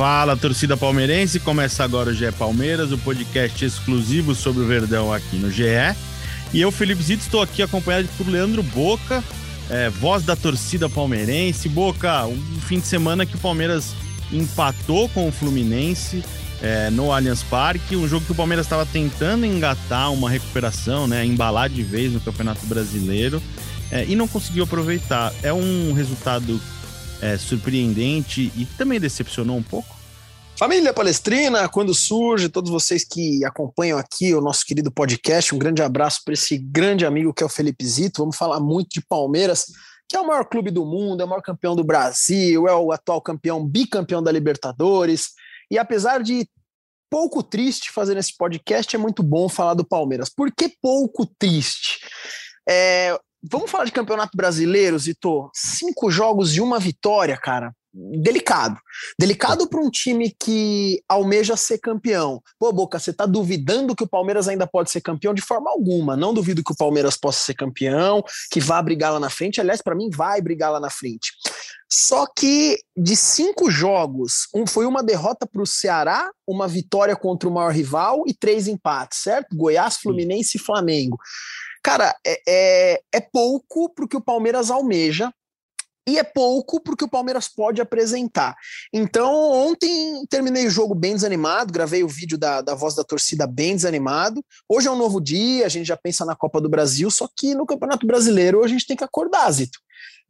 Fala, 0.00 0.34
torcida 0.34 0.78
palmeirense. 0.78 1.38
Começa 1.38 1.84
agora 1.84 2.08
o 2.08 2.14
GE 2.14 2.32
Palmeiras, 2.32 2.90
o 2.90 2.96
podcast 2.96 3.62
exclusivo 3.62 4.34
sobre 4.34 4.62
o 4.62 4.66
Verdão 4.66 5.12
aqui 5.12 5.36
no 5.36 5.50
GE. 5.50 5.94
E 6.54 6.60
eu, 6.62 6.72
Felipe 6.72 7.02
Zito, 7.02 7.22
estou 7.22 7.42
aqui 7.42 7.62
acompanhado 7.62 8.08
por 8.16 8.26
Leandro 8.26 8.62
Boca, 8.62 9.22
é, 9.68 9.90
voz 9.90 10.24
da 10.24 10.34
torcida 10.34 10.88
palmeirense. 10.88 11.68
Boca, 11.68 12.24
um 12.24 12.60
fim 12.62 12.80
de 12.80 12.86
semana 12.86 13.26
que 13.26 13.36
o 13.36 13.38
Palmeiras 13.38 13.94
empatou 14.32 15.06
com 15.10 15.28
o 15.28 15.32
Fluminense 15.32 16.24
é, 16.62 16.88
no 16.88 17.12
Allianz 17.12 17.42
Parque, 17.42 17.94
um 17.94 18.08
jogo 18.08 18.24
que 18.24 18.32
o 18.32 18.34
Palmeiras 18.34 18.64
estava 18.64 18.86
tentando 18.86 19.44
engatar 19.44 20.10
uma 20.14 20.30
recuperação, 20.30 21.06
né, 21.06 21.26
embalar 21.26 21.68
de 21.68 21.82
vez 21.82 22.10
no 22.10 22.20
Campeonato 22.20 22.64
Brasileiro 22.64 23.42
é, 23.90 24.06
e 24.06 24.16
não 24.16 24.26
conseguiu 24.26 24.64
aproveitar. 24.64 25.30
É 25.42 25.52
um 25.52 25.92
resultado 25.92 26.58
é, 27.20 27.36
surpreendente 27.36 28.52
e 28.56 28.66
também 28.76 29.00
decepcionou 29.00 29.56
um 29.56 29.62
pouco. 29.62 30.00
Família 30.60 30.92
Palestrina, 30.92 31.66
quando 31.70 31.94
surge, 31.94 32.50
todos 32.50 32.70
vocês 32.70 33.02
que 33.02 33.42
acompanham 33.46 33.98
aqui 33.98 34.34
o 34.34 34.42
nosso 34.42 34.64
querido 34.66 34.92
podcast, 34.92 35.54
um 35.54 35.58
grande 35.58 35.80
abraço 35.80 36.20
para 36.22 36.34
esse 36.34 36.58
grande 36.58 37.06
amigo 37.06 37.32
que 37.32 37.42
é 37.42 37.46
o 37.46 37.48
Felipe 37.48 37.86
Zito. 37.86 38.20
Vamos 38.20 38.36
falar 38.36 38.60
muito 38.60 38.90
de 38.90 39.00
Palmeiras, 39.00 39.64
que 40.06 40.14
é 40.16 40.20
o 40.20 40.26
maior 40.26 40.44
clube 40.44 40.70
do 40.70 40.84
mundo, 40.84 41.22
é 41.22 41.24
o 41.24 41.28
maior 41.28 41.40
campeão 41.40 41.74
do 41.74 41.82
Brasil, 41.82 42.68
é 42.68 42.74
o 42.74 42.92
atual 42.92 43.22
campeão, 43.22 43.66
bicampeão 43.66 44.22
da 44.22 44.30
Libertadores. 44.30 45.30
E 45.70 45.78
apesar 45.78 46.22
de 46.22 46.46
pouco 47.08 47.42
triste 47.42 47.90
fazer 47.90 48.18
esse 48.18 48.36
podcast, 48.36 48.94
é 48.94 48.98
muito 48.98 49.22
bom 49.22 49.48
falar 49.48 49.72
do 49.72 49.84
Palmeiras. 49.84 50.28
Por 50.28 50.52
que 50.52 50.68
pouco 50.82 51.24
triste? 51.38 52.00
É, 52.68 53.18
vamos 53.42 53.70
falar 53.70 53.84
de 53.84 53.92
campeonato 53.92 54.36
brasileiro, 54.36 54.98
Zito? 54.98 55.50
Cinco 55.54 56.10
jogos 56.10 56.56
e 56.56 56.60
uma 56.60 56.78
vitória, 56.78 57.36
cara 57.36 57.72
delicado. 57.92 58.78
Delicado 59.18 59.68
para 59.68 59.80
um 59.80 59.90
time 59.90 60.34
que 60.38 61.02
almeja 61.08 61.56
ser 61.56 61.78
campeão. 61.78 62.42
Pô, 62.58 62.72
Boca, 62.72 62.98
você 62.98 63.10
está 63.10 63.26
duvidando 63.26 63.96
que 63.96 64.04
o 64.04 64.08
Palmeiras 64.08 64.48
ainda 64.48 64.66
pode 64.66 64.90
ser 64.90 65.00
campeão 65.00 65.34
de 65.34 65.42
forma 65.42 65.70
alguma. 65.70 66.16
Não 66.16 66.32
duvido 66.32 66.62
que 66.62 66.72
o 66.72 66.76
Palmeiras 66.76 67.16
possa 67.16 67.44
ser 67.44 67.54
campeão, 67.54 68.22
que 68.50 68.60
vá 68.60 68.80
brigar 68.80 69.12
lá 69.12 69.20
na 69.20 69.30
frente. 69.30 69.60
Aliás, 69.60 69.82
para 69.82 69.94
mim, 69.94 70.08
vai 70.10 70.40
brigar 70.40 70.70
lá 70.70 70.80
na 70.80 70.90
frente. 70.90 71.32
Só 71.92 72.24
que 72.26 72.78
de 72.96 73.16
cinco 73.16 73.68
jogos, 73.68 74.46
um 74.54 74.64
foi 74.64 74.86
uma 74.86 75.02
derrota 75.02 75.44
para 75.44 75.62
o 75.62 75.66
Ceará, 75.66 76.30
uma 76.46 76.68
vitória 76.68 77.16
contra 77.16 77.48
o 77.48 77.52
maior 77.52 77.72
rival 77.72 78.22
e 78.28 78.34
três 78.34 78.68
empates, 78.68 79.18
certo? 79.22 79.56
Goiás, 79.56 79.96
Fluminense 79.96 80.56
e 80.56 80.60
Flamengo. 80.60 81.18
Cara, 81.82 82.14
é, 82.26 82.42
é, 82.46 83.02
é 83.12 83.20
pouco 83.20 83.92
o 83.98 84.08
que 84.08 84.16
o 84.16 84.20
Palmeiras 84.20 84.70
almeja 84.70 85.32
e 86.08 86.18
é 86.18 86.24
pouco 86.24 86.80
porque 86.80 87.04
o 87.04 87.08
Palmeiras 87.08 87.48
pode 87.48 87.80
apresentar. 87.80 88.56
Então, 88.92 89.32
ontem 89.32 90.24
terminei 90.28 90.66
o 90.66 90.70
jogo 90.70 90.94
bem 90.94 91.14
desanimado, 91.14 91.72
gravei 91.72 92.02
o 92.02 92.08
vídeo 92.08 92.36
da, 92.36 92.60
da 92.60 92.74
voz 92.74 92.94
da 92.94 93.04
torcida 93.04 93.46
bem 93.46 93.76
desanimado. 93.76 94.44
Hoje 94.68 94.88
é 94.88 94.90
um 94.90 94.96
novo 94.96 95.20
dia, 95.20 95.66
a 95.66 95.68
gente 95.68 95.86
já 95.86 95.96
pensa 95.96 96.24
na 96.24 96.34
Copa 96.34 96.60
do 96.60 96.68
Brasil, 96.68 97.10
só 97.10 97.28
que 97.34 97.54
no 97.54 97.66
Campeonato 97.66 98.06
Brasileiro 98.06 98.64
a 98.64 98.68
gente 98.68 98.86
tem 98.86 98.96
que 98.96 99.04
acordar, 99.04 99.50
Zito. 99.52 99.78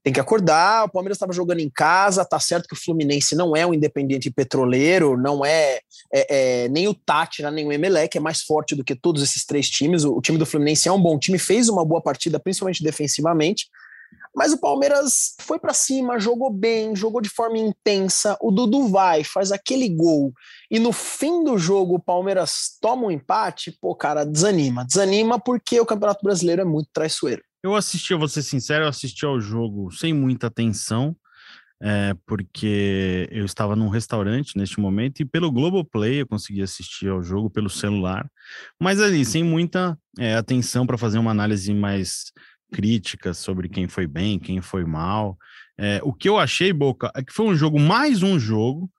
Tem 0.03 0.13
que 0.13 0.21
acordar, 0.21 0.85
o 0.85 0.89
Palmeiras 0.91 1.17
estava 1.17 1.33
jogando 1.33 1.61
em 1.61 1.69
casa, 1.69 2.25
tá 2.25 2.41
certo 2.41 2.67
que 2.67 2.75
o 2.75 2.83
Fluminense 2.83 3.37
não 3.37 3.55
é 3.55 3.67
um 3.67 3.75
independente 3.75 4.31
petroleiro, 4.31 5.17
não 5.17 5.45
é, 5.45 5.81
é, 6.13 6.65
é 6.65 6.69
nem 6.69 6.89
o 6.89 6.95
Tátira, 6.95 7.51
nem 7.51 7.67
o 7.67 7.73
Emelec, 7.73 8.17
é 8.17 8.21
mais 8.21 8.41
forte 8.43 8.75
do 8.75 8.83
que 8.83 8.95
todos 8.95 9.23
esses 9.23 9.45
três 9.45 9.69
times. 9.69 10.05
O, 10.05 10.17
o 10.17 10.23
time 10.23 10.39
do 10.39 10.47
Fluminense 10.47 10.89
é 10.89 10.93
um 10.93 11.01
bom 11.01 11.19
time, 11.19 11.39
fez 11.39 11.69
uma 11.69 11.85
boa 11.85 12.01
partida, 12.01 12.41
principalmente 12.41 12.83
defensivamente, 12.83 13.67
mas 14.35 14.53
o 14.53 14.59
Palmeiras 14.59 15.35
foi 15.41 15.59
para 15.59 15.75
cima, 15.75 16.19
jogou 16.19 16.51
bem, 16.51 16.95
jogou 16.95 17.21
de 17.21 17.29
forma 17.29 17.59
intensa. 17.59 18.37
O 18.41 18.51
Dudu 18.51 18.89
vai, 18.89 19.25
faz 19.25 19.51
aquele 19.51 19.89
gol 19.89 20.33
e 20.71 20.79
no 20.79 20.93
fim 20.93 21.43
do 21.43 21.59
jogo 21.59 21.97
o 21.97 22.03
Palmeiras 22.03 22.77
toma 22.81 23.07
um 23.07 23.11
empate. 23.11 23.77
Pô, 23.81 23.95
cara, 23.95 24.25
desanima. 24.25 24.85
Desanima 24.85 25.39
porque 25.39 25.81
o 25.81 25.87
Campeonato 25.87 26.23
Brasileiro 26.23 26.63
é 26.63 26.65
muito 26.65 26.89
traiçoeiro. 26.93 27.43
Eu 27.63 27.75
assisti, 27.75 28.13
eu 28.13 28.19
vou 28.19 28.29
ser 28.29 28.43
sincero, 28.43 28.85
eu 28.85 28.89
assisti 28.89 29.27
ao 29.27 29.39
jogo 29.39 29.91
sem 29.91 30.15
muita 30.15 30.47
atenção, 30.47 31.15
é, 31.83 32.15
porque 32.27 33.29
eu 33.31 33.45
estava 33.45 33.77
num 33.77 33.89
restaurante 33.89 34.57
neste 34.57 34.81
momento 34.81 35.21
e 35.21 35.27
pelo 35.27 35.53
Globoplay 35.53 36.23
eu 36.23 36.27
consegui 36.27 36.63
assistir 36.63 37.09
ao 37.09 37.23
jogo 37.23 37.51
pelo 37.51 37.69
celular, 37.69 38.27
mas 38.81 39.01
ali 39.01 39.25
sem 39.27 39.45
muita 39.45 39.99
é, 40.19 40.37
atenção 40.37 40.87
para 40.87 40.97
fazer 40.97 41.19
uma 41.19 41.31
análise 41.31 41.73
mais 41.75 42.33
críticas 42.73 43.37
sobre 43.37 43.69
quem 43.69 43.89
foi 43.89 44.07
bem, 44.07 44.39
quem 44.39 44.63
foi 44.63 44.85
mal. 44.85 45.37
É, 45.79 46.01
o 46.03 46.15
que 46.15 46.29
eu 46.29 46.39
achei, 46.39 46.73
Boca, 46.73 47.11
é 47.15 47.23
que 47.23 47.33
foi 47.33 47.47
um 47.47 47.55
jogo, 47.55 47.79
mais 47.79 48.23
um 48.23 48.39
jogo 48.39 48.91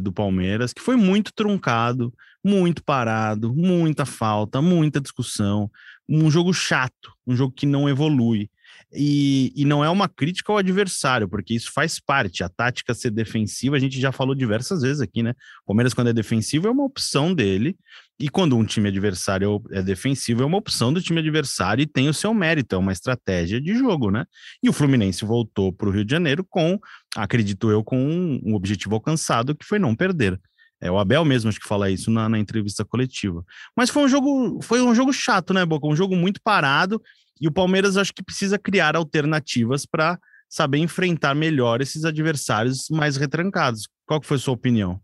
do 0.00 0.10
Palmeiras, 0.10 0.72
que 0.72 0.80
foi 0.80 0.96
muito 0.96 1.30
truncado, 1.34 2.10
muito 2.42 2.82
parado, 2.82 3.54
muita 3.54 4.06
falta, 4.06 4.62
muita 4.62 4.98
discussão, 4.98 5.70
um 6.08 6.30
jogo 6.30 6.52
chato, 6.52 7.12
um 7.26 7.36
jogo 7.36 7.52
que 7.52 7.66
não 7.66 7.88
evolui. 7.88 8.50
E, 8.92 9.52
e 9.54 9.64
não 9.66 9.84
é 9.84 9.90
uma 9.90 10.08
crítica 10.08 10.50
ao 10.50 10.58
adversário, 10.58 11.28
porque 11.28 11.52
isso 11.52 11.70
faz 11.72 12.00
parte. 12.00 12.42
A 12.42 12.48
tática 12.48 12.94
ser 12.94 13.10
defensiva, 13.10 13.76
a 13.76 13.78
gente 13.78 14.00
já 14.00 14.10
falou 14.10 14.34
diversas 14.34 14.80
vezes 14.80 15.00
aqui, 15.00 15.22
né? 15.22 15.34
O 15.64 15.66
Palmeiras, 15.66 15.92
quando 15.92 16.08
é 16.08 16.12
defensivo, 16.12 16.68
é 16.68 16.70
uma 16.70 16.84
opção 16.84 17.34
dele. 17.34 17.76
E 18.18 18.28
quando 18.28 18.56
um 18.56 18.64
time 18.64 18.88
adversário 18.88 19.62
é 19.70 19.82
defensivo, 19.82 20.42
é 20.42 20.46
uma 20.46 20.56
opção 20.56 20.92
do 20.92 21.02
time 21.02 21.20
adversário 21.20 21.82
e 21.82 21.86
tem 21.86 22.08
o 22.08 22.14
seu 22.14 22.32
mérito, 22.32 22.74
é 22.74 22.78
uma 22.78 22.92
estratégia 22.92 23.60
de 23.60 23.74
jogo, 23.76 24.10
né? 24.10 24.24
E 24.62 24.68
o 24.68 24.72
Fluminense 24.72 25.24
voltou 25.24 25.72
para 25.72 25.88
o 25.88 25.92
Rio 25.92 26.04
de 26.04 26.10
Janeiro 26.10 26.44
com, 26.48 26.80
acredito 27.14 27.70
eu, 27.70 27.84
com 27.84 28.40
um 28.42 28.54
objetivo 28.54 28.94
alcançado, 28.94 29.54
que 29.54 29.66
foi 29.66 29.78
não 29.78 29.94
perder. 29.94 30.40
É 30.80 30.90
o 30.90 30.98
Abel 30.98 31.24
mesmo 31.24 31.48
acho 31.48 31.60
que 31.60 31.66
fala 31.66 31.90
isso 31.90 32.10
na, 32.10 32.28
na, 32.28 32.38
entrevista 32.38 32.84
coletiva. 32.84 33.44
Mas 33.76 33.90
foi 33.90 34.04
um 34.04 34.08
jogo, 34.08 34.60
foi 34.62 34.80
um 34.80 34.94
jogo 34.94 35.12
chato, 35.12 35.52
né, 35.52 35.64
Boca? 35.64 35.86
Um 35.86 35.96
jogo 35.96 36.14
muito 36.14 36.40
parado 36.42 37.02
e 37.40 37.48
o 37.48 37.52
Palmeiras 37.52 37.96
acho 37.96 38.12
que 38.12 38.22
precisa 38.22 38.58
criar 38.58 38.96
alternativas 38.96 39.84
para 39.84 40.18
saber 40.48 40.78
enfrentar 40.78 41.34
melhor 41.34 41.80
esses 41.80 42.04
adversários 42.04 42.88
mais 42.90 43.16
retrancados. 43.16 43.88
Qual 44.06 44.20
que 44.20 44.26
foi 44.26 44.36
a 44.36 44.40
sua 44.40 44.54
opinião? 44.54 45.00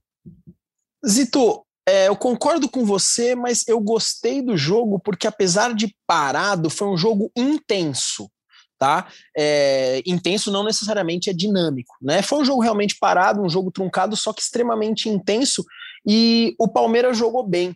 Zito, 1.06 1.64
é, 1.86 2.08
eu 2.08 2.16
concordo 2.16 2.68
com 2.68 2.84
você, 2.84 3.34
mas 3.34 3.66
eu 3.68 3.78
gostei 3.78 4.40
do 4.40 4.56
jogo 4.56 4.98
porque, 4.98 5.26
apesar 5.26 5.74
de 5.74 5.94
parado, 6.06 6.70
foi 6.70 6.88
um 6.88 6.96
jogo 6.96 7.30
intenso. 7.36 8.30
Tá? 8.78 9.06
É, 9.36 10.02
intenso 10.04 10.50
não 10.50 10.64
necessariamente 10.64 11.30
é 11.30 11.32
dinâmico, 11.32 11.94
né? 12.02 12.22
Foi 12.22 12.40
um 12.40 12.44
jogo 12.44 12.60
realmente 12.60 12.96
parado, 12.98 13.40
um 13.40 13.48
jogo 13.48 13.70
truncado, 13.70 14.16
só 14.16 14.32
que 14.32 14.42
extremamente 14.42 15.08
intenso, 15.08 15.64
e 16.06 16.54
o 16.58 16.68
Palmeiras 16.68 17.16
jogou 17.16 17.46
bem. 17.46 17.74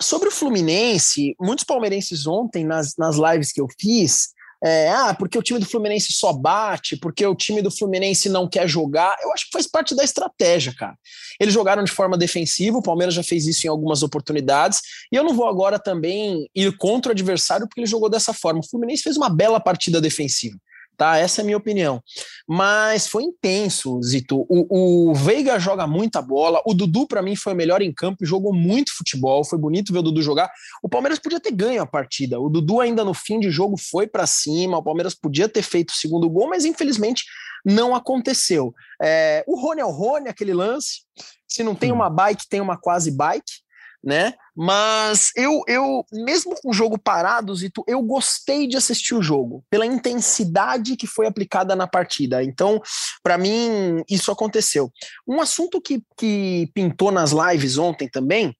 Sobre 0.00 0.28
o 0.28 0.32
Fluminense, 0.32 1.34
muitos 1.40 1.64
palmeirenses 1.64 2.26
ontem, 2.26 2.64
nas, 2.64 2.94
nas 2.96 3.16
lives 3.16 3.52
que 3.52 3.60
eu 3.60 3.66
fiz, 3.78 4.28
é, 4.62 4.90
ah, 4.90 5.14
porque 5.14 5.38
o 5.38 5.42
time 5.42 5.60
do 5.60 5.66
Fluminense 5.66 6.12
só 6.12 6.32
bate, 6.32 6.96
porque 6.96 7.24
o 7.24 7.34
time 7.34 7.62
do 7.62 7.70
Fluminense 7.70 8.28
não 8.28 8.48
quer 8.48 8.68
jogar. 8.68 9.16
Eu 9.22 9.32
acho 9.32 9.46
que 9.46 9.52
faz 9.52 9.66
parte 9.66 9.94
da 9.94 10.02
estratégia, 10.02 10.74
cara. 10.74 10.96
Eles 11.38 11.54
jogaram 11.54 11.84
de 11.84 11.92
forma 11.92 12.18
defensiva, 12.18 12.78
o 12.78 12.82
Palmeiras 12.82 13.14
já 13.14 13.22
fez 13.22 13.46
isso 13.46 13.66
em 13.66 13.70
algumas 13.70 14.02
oportunidades, 14.02 14.80
e 15.12 15.16
eu 15.16 15.22
não 15.22 15.34
vou 15.34 15.46
agora 15.46 15.78
também 15.78 16.48
ir 16.54 16.76
contra 16.76 17.10
o 17.10 17.12
adversário 17.12 17.68
porque 17.68 17.80
ele 17.80 17.86
jogou 17.86 18.10
dessa 18.10 18.32
forma. 18.32 18.60
O 18.60 18.68
Fluminense 18.68 19.02
fez 19.02 19.16
uma 19.16 19.30
bela 19.30 19.60
partida 19.60 20.00
defensiva 20.00 20.58
tá? 20.98 21.16
Essa 21.16 21.40
é 21.40 21.42
a 21.42 21.44
minha 21.44 21.56
opinião. 21.56 22.02
Mas 22.46 23.06
foi 23.06 23.22
intenso, 23.22 24.02
Zito. 24.02 24.44
O, 24.48 25.10
o 25.10 25.14
Veiga 25.14 25.58
joga 25.58 25.86
muita 25.86 26.20
bola. 26.20 26.60
O 26.66 26.74
Dudu, 26.74 27.06
para 27.06 27.22
mim, 27.22 27.36
foi 27.36 27.54
o 27.54 27.56
melhor 27.56 27.80
em 27.80 27.92
campo, 27.92 28.26
jogou 28.26 28.52
muito 28.52 28.94
futebol. 28.94 29.44
Foi 29.44 29.58
bonito 29.58 29.92
ver 29.92 30.00
o 30.00 30.02
Dudu 30.02 30.20
jogar. 30.20 30.50
O 30.82 30.88
Palmeiras 30.88 31.20
podia 31.20 31.40
ter 31.40 31.52
ganho 31.52 31.80
a 31.80 31.86
partida. 31.86 32.40
O 32.40 32.50
Dudu, 32.50 32.80
ainda 32.80 33.04
no 33.04 33.14
fim 33.14 33.38
de 33.38 33.50
jogo, 33.50 33.76
foi 33.78 34.08
para 34.08 34.26
cima. 34.26 34.78
O 34.78 34.82
Palmeiras 34.82 35.14
podia 35.14 35.48
ter 35.48 35.62
feito 35.62 35.90
o 35.90 35.96
segundo 35.96 36.28
gol, 36.28 36.48
mas 36.48 36.64
infelizmente 36.64 37.24
não 37.64 37.94
aconteceu. 37.94 38.74
É, 39.00 39.44
o 39.46 39.58
Rony 39.58 39.80
é 39.80 39.84
o 39.84 39.90
Rony, 39.90 40.28
aquele 40.28 40.52
lance. 40.52 41.02
Se 41.46 41.62
não 41.62 41.74
tem 41.74 41.92
uma 41.92 42.10
bike, 42.10 42.48
tem 42.48 42.60
uma 42.60 42.76
quase 42.76 43.10
bike 43.10 43.67
né? 44.02 44.34
Mas 44.54 45.30
eu, 45.36 45.62
eu 45.66 46.04
mesmo 46.12 46.54
com 46.60 46.70
o 46.70 46.72
jogo 46.72 46.98
parado, 46.98 47.54
Zito, 47.54 47.84
eu 47.86 48.02
gostei 48.02 48.66
de 48.66 48.76
assistir 48.76 49.14
o 49.14 49.22
jogo 49.22 49.64
pela 49.70 49.86
intensidade 49.86 50.96
que 50.96 51.06
foi 51.06 51.26
aplicada 51.26 51.74
na 51.74 51.86
partida. 51.86 52.42
Então, 52.42 52.80
para 53.22 53.38
mim, 53.38 54.02
isso 54.08 54.30
aconteceu. 54.30 54.90
Um 55.26 55.40
assunto 55.40 55.80
que, 55.80 56.02
que 56.16 56.70
pintou 56.74 57.10
nas 57.10 57.32
lives 57.32 57.78
ontem 57.78 58.08
também 58.08 58.56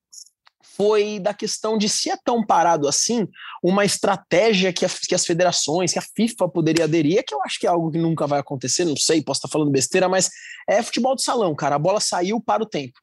foi 0.78 1.18
da 1.18 1.34
questão 1.34 1.76
de 1.76 1.88
se 1.88 2.08
é 2.08 2.16
tão 2.24 2.46
parado 2.46 2.86
assim, 2.86 3.26
uma 3.60 3.84
estratégia 3.84 4.72
que, 4.72 4.84
a, 4.84 4.88
que, 4.88 5.14
as 5.14 5.26
federações, 5.26 5.92
que 5.92 5.98
a 5.98 6.04
FIFA 6.14 6.48
poderia 6.48 6.84
aderir, 6.84 7.24
que 7.26 7.34
eu 7.34 7.42
acho 7.42 7.58
que 7.58 7.66
é 7.66 7.70
algo 7.70 7.90
que 7.90 7.98
nunca 7.98 8.28
vai 8.28 8.38
acontecer, 8.38 8.84
não 8.84 8.96
sei, 8.96 9.20
posso 9.20 9.38
estar 9.38 9.48
falando 9.48 9.72
besteira, 9.72 10.08
mas 10.08 10.30
é 10.68 10.80
futebol 10.80 11.16
de 11.16 11.24
salão, 11.24 11.52
cara. 11.56 11.74
A 11.74 11.80
bola 11.80 11.98
saiu 11.98 12.40
para 12.40 12.62
o 12.62 12.66
tempo. 12.66 12.96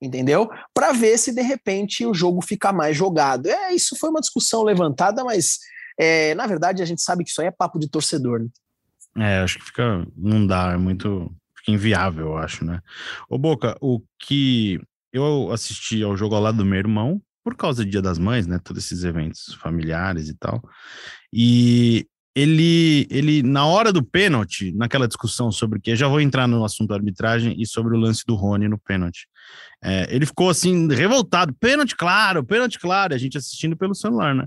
Entendeu? 0.00 0.48
Para 0.74 0.92
ver 0.92 1.16
se 1.18 1.34
de 1.34 1.42
repente 1.42 2.04
o 2.04 2.12
jogo 2.12 2.42
fica 2.42 2.72
mais 2.72 2.96
jogado. 2.96 3.46
É, 3.46 3.72
isso 3.72 3.96
foi 3.96 4.10
uma 4.10 4.20
discussão 4.20 4.62
levantada, 4.62 5.24
mas 5.24 5.58
é, 5.98 6.34
na 6.34 6.46
verdade 6.46 6.82
a 6.82 6.86
gente 6.86 7.02
sabe 7.02 7.24
que 7.24 7.30
isso 7.30 7.40
aí 7.40 7.48
é 7.48 7.50
papo 7.50 7.78
de 7.78 7.88
torcedor. 7.88 8.40
Né? 8.40 8.48
É, 9.18 9.38
acho 9.38 9.58
que 9.58 9.64
fica. 9.64 10.06
Não 10.16 10.46
dá, 10.46 10.72
é 10.72 10.76
muito. 10.76 11.34
Fica 11.56 11.72
inviável, 11.72 12.26
eu 12.26 12.36
acho, 12.36 12.64
né? 12.64 12.80
Ô, 13.28 13.38
Boca, 13.38 13.76
o 13.80 14.00
que 14.18 14.78
eu 15.12 15.50
assisti 15.50 16.02
ao 16.02 16.16
jogo 16.16 16.34
ao 16.34 16.42
lado 16.42 16.58
do 16.58 16.64
meu 16.64 16.78
irmão, 16.78 17.20
por 17.42 17.56
causa 17.56 17.82
do 17.82 17.90
Dia 17.90 18.02
das 18.02 18.18
Mães, 18.18 18.46
né? 18.46 18.60
Todos 18.62 18.84
esses 18.84 19.02
eventos 19.02 19.54
familiares 19.60 20.28
e 20.28 20.34
tal. 20.34 20.62
E 21.32 22.06
ele, 22.34 23.06
ele 23.10 23.42
na 23.42 23.66
hora 23.66 23.90
do 23.90 24.04
pênalti, 24.04 24.70
naquela 24.72 25.08
discussão 25.08 25.50
sobre 25.50 25.80
que 25.80 25.96
já 25.96 26.06
vou 26.06 26.20
entrar 26.20 26.46
no 26.46 26.64
assunto 26.64 26.88
da 26.90 26.96
arbitragem 26.96 27.56
e 27.58 27.66
sobre 27.66 27.96
o 27.96 27.98
lance 27.98 28.22
do 28.26 28.34
Rony 28.34 28.68
no 28.68 28.78
pênalti. 28.78 29.26
É, 29.84 30.06
ele 30.10 30.24
ficou 30.24 30.48
assim 30.48 30.88
revoltado, 30.88 31.54
pênalti 31.54 31.94
claro, 31.94 32.42
pênalti 32.42 32.78
claro, 32.78 33.14
a 33.14 33.18
gente 33.18 33.36
assistindo 33.36 33.76
pelo 33.76 33.94
celular, 33.94 34.34
né? 34.34 34.46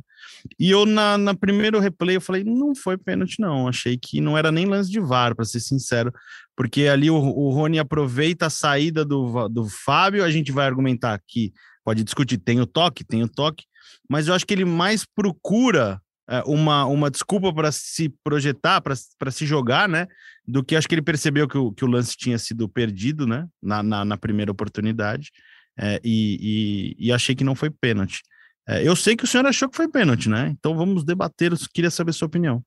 E 0.60 0.72
eu 0.72 0.86
na, 0.86 1.18
na 1.18 1.36
primeiro 1.36 1.80
replay 1.80 2.16
eu 2.16 2.22
falei, 2.22 2.44
não 2.44 2.74
foi 2.74 2.98
pênalti 2.98 3.40
não, 3.40 3.68
achei 3.68 3.98
que 3.98 4.20
não 4.20 4.38
era 4.38 4.52
nem 4.52 4.66
lance 4.66 4.90
de 4.90 5.00
VAR, 5.00 5.36
para 5.36 5.46
ser 5.46 5.60
sincero, 5.60 6.12
porque 6.58 6.88
ali 6.88 7.12
o, 7.12 7.16
o 7.16 7.52
Rony 7.52 7.78
aproveita 7.78 8.48
a 8.48 8.50
saída 8.50 9.06
do, 9.06 9.48
do 9.48 9.66
Fábio, 9.68 10.24
a 10.24 10.32
gente 10.32 10.52
vai 10.52 10.66
argumentar 10.66 11.14
aqui, 11.14 11.54
pode 11.86 12.04
discutir, 12.04 12.38
tem 12.38 12.60
o 12.60 12.66
toque, 12.66 13.06
tem 13.06 13.22
o 13.24 13.30
toque, 13.30 13.66
mas 14.10 14.28
eu 14.28 14.34
acho 14.34 14.46
que 14.46 14.54
ele 14.54 14.66
mais 14.66 15.06
procura 15.06 16.02
uma, 16.46 16.86
uma 16.86 17.10
desculpa 17.10 17.54
para 17.54 17.72
se 17.72 18.10
projetar, 18.24 18.82
para 18.82 19.32
se 19.32 19.46
jogar, 19.46 19.90
né? 19.90 20.08
Do 20.48 20.64
que 20.64 20.76
acho 20.76 20.88
que 20.88 20.96
ele 20.96 21.02
percebeu 21.02 21.48
que 21.48 21.58
o, 21.58 21.72
que 21.72 21.84
o 21.84 21.88
lance 21.88 22.16
tinha 22.16 22.38
sido 22.38 22.70
perdido, 22.70 23.26
né? 23.26 23.48
Na, 23.62 23.82
na, 23.82 24.06
na 24.06 24.18
primeira 24.18 24.52
oportunidade. 24.52 25.32
É, 25.78 26.00
e, 26.04 26.96
e, 27.00 27.08
e, 27.08 27.12
achei 27.12 27.34
que 27.34 27.44
não 27.44 27.56
foi 27.56 27.70
pênalti. 27.70 28.22
É, 28.68 28.86
eu 28.86 28.96
sei 28.96 29.16
que 29.16 29.24
o 29.24 29.28
senhor 29.28 29.46
achou 29.46 29.70
que 29.70 29.78
foi 29.78 29.88
pênalti, 29.88 30.28
né? 30.28 30.54
Então 30.60 30.76
vamos 30.76 31.06
debater. 31.06 31.52
Eu 31.52 31.58
queria 31.74 31.90
saber 31.90 32.12
a 32.12 32.14
sua 32.14 32.28
opinião. 32.28 32.62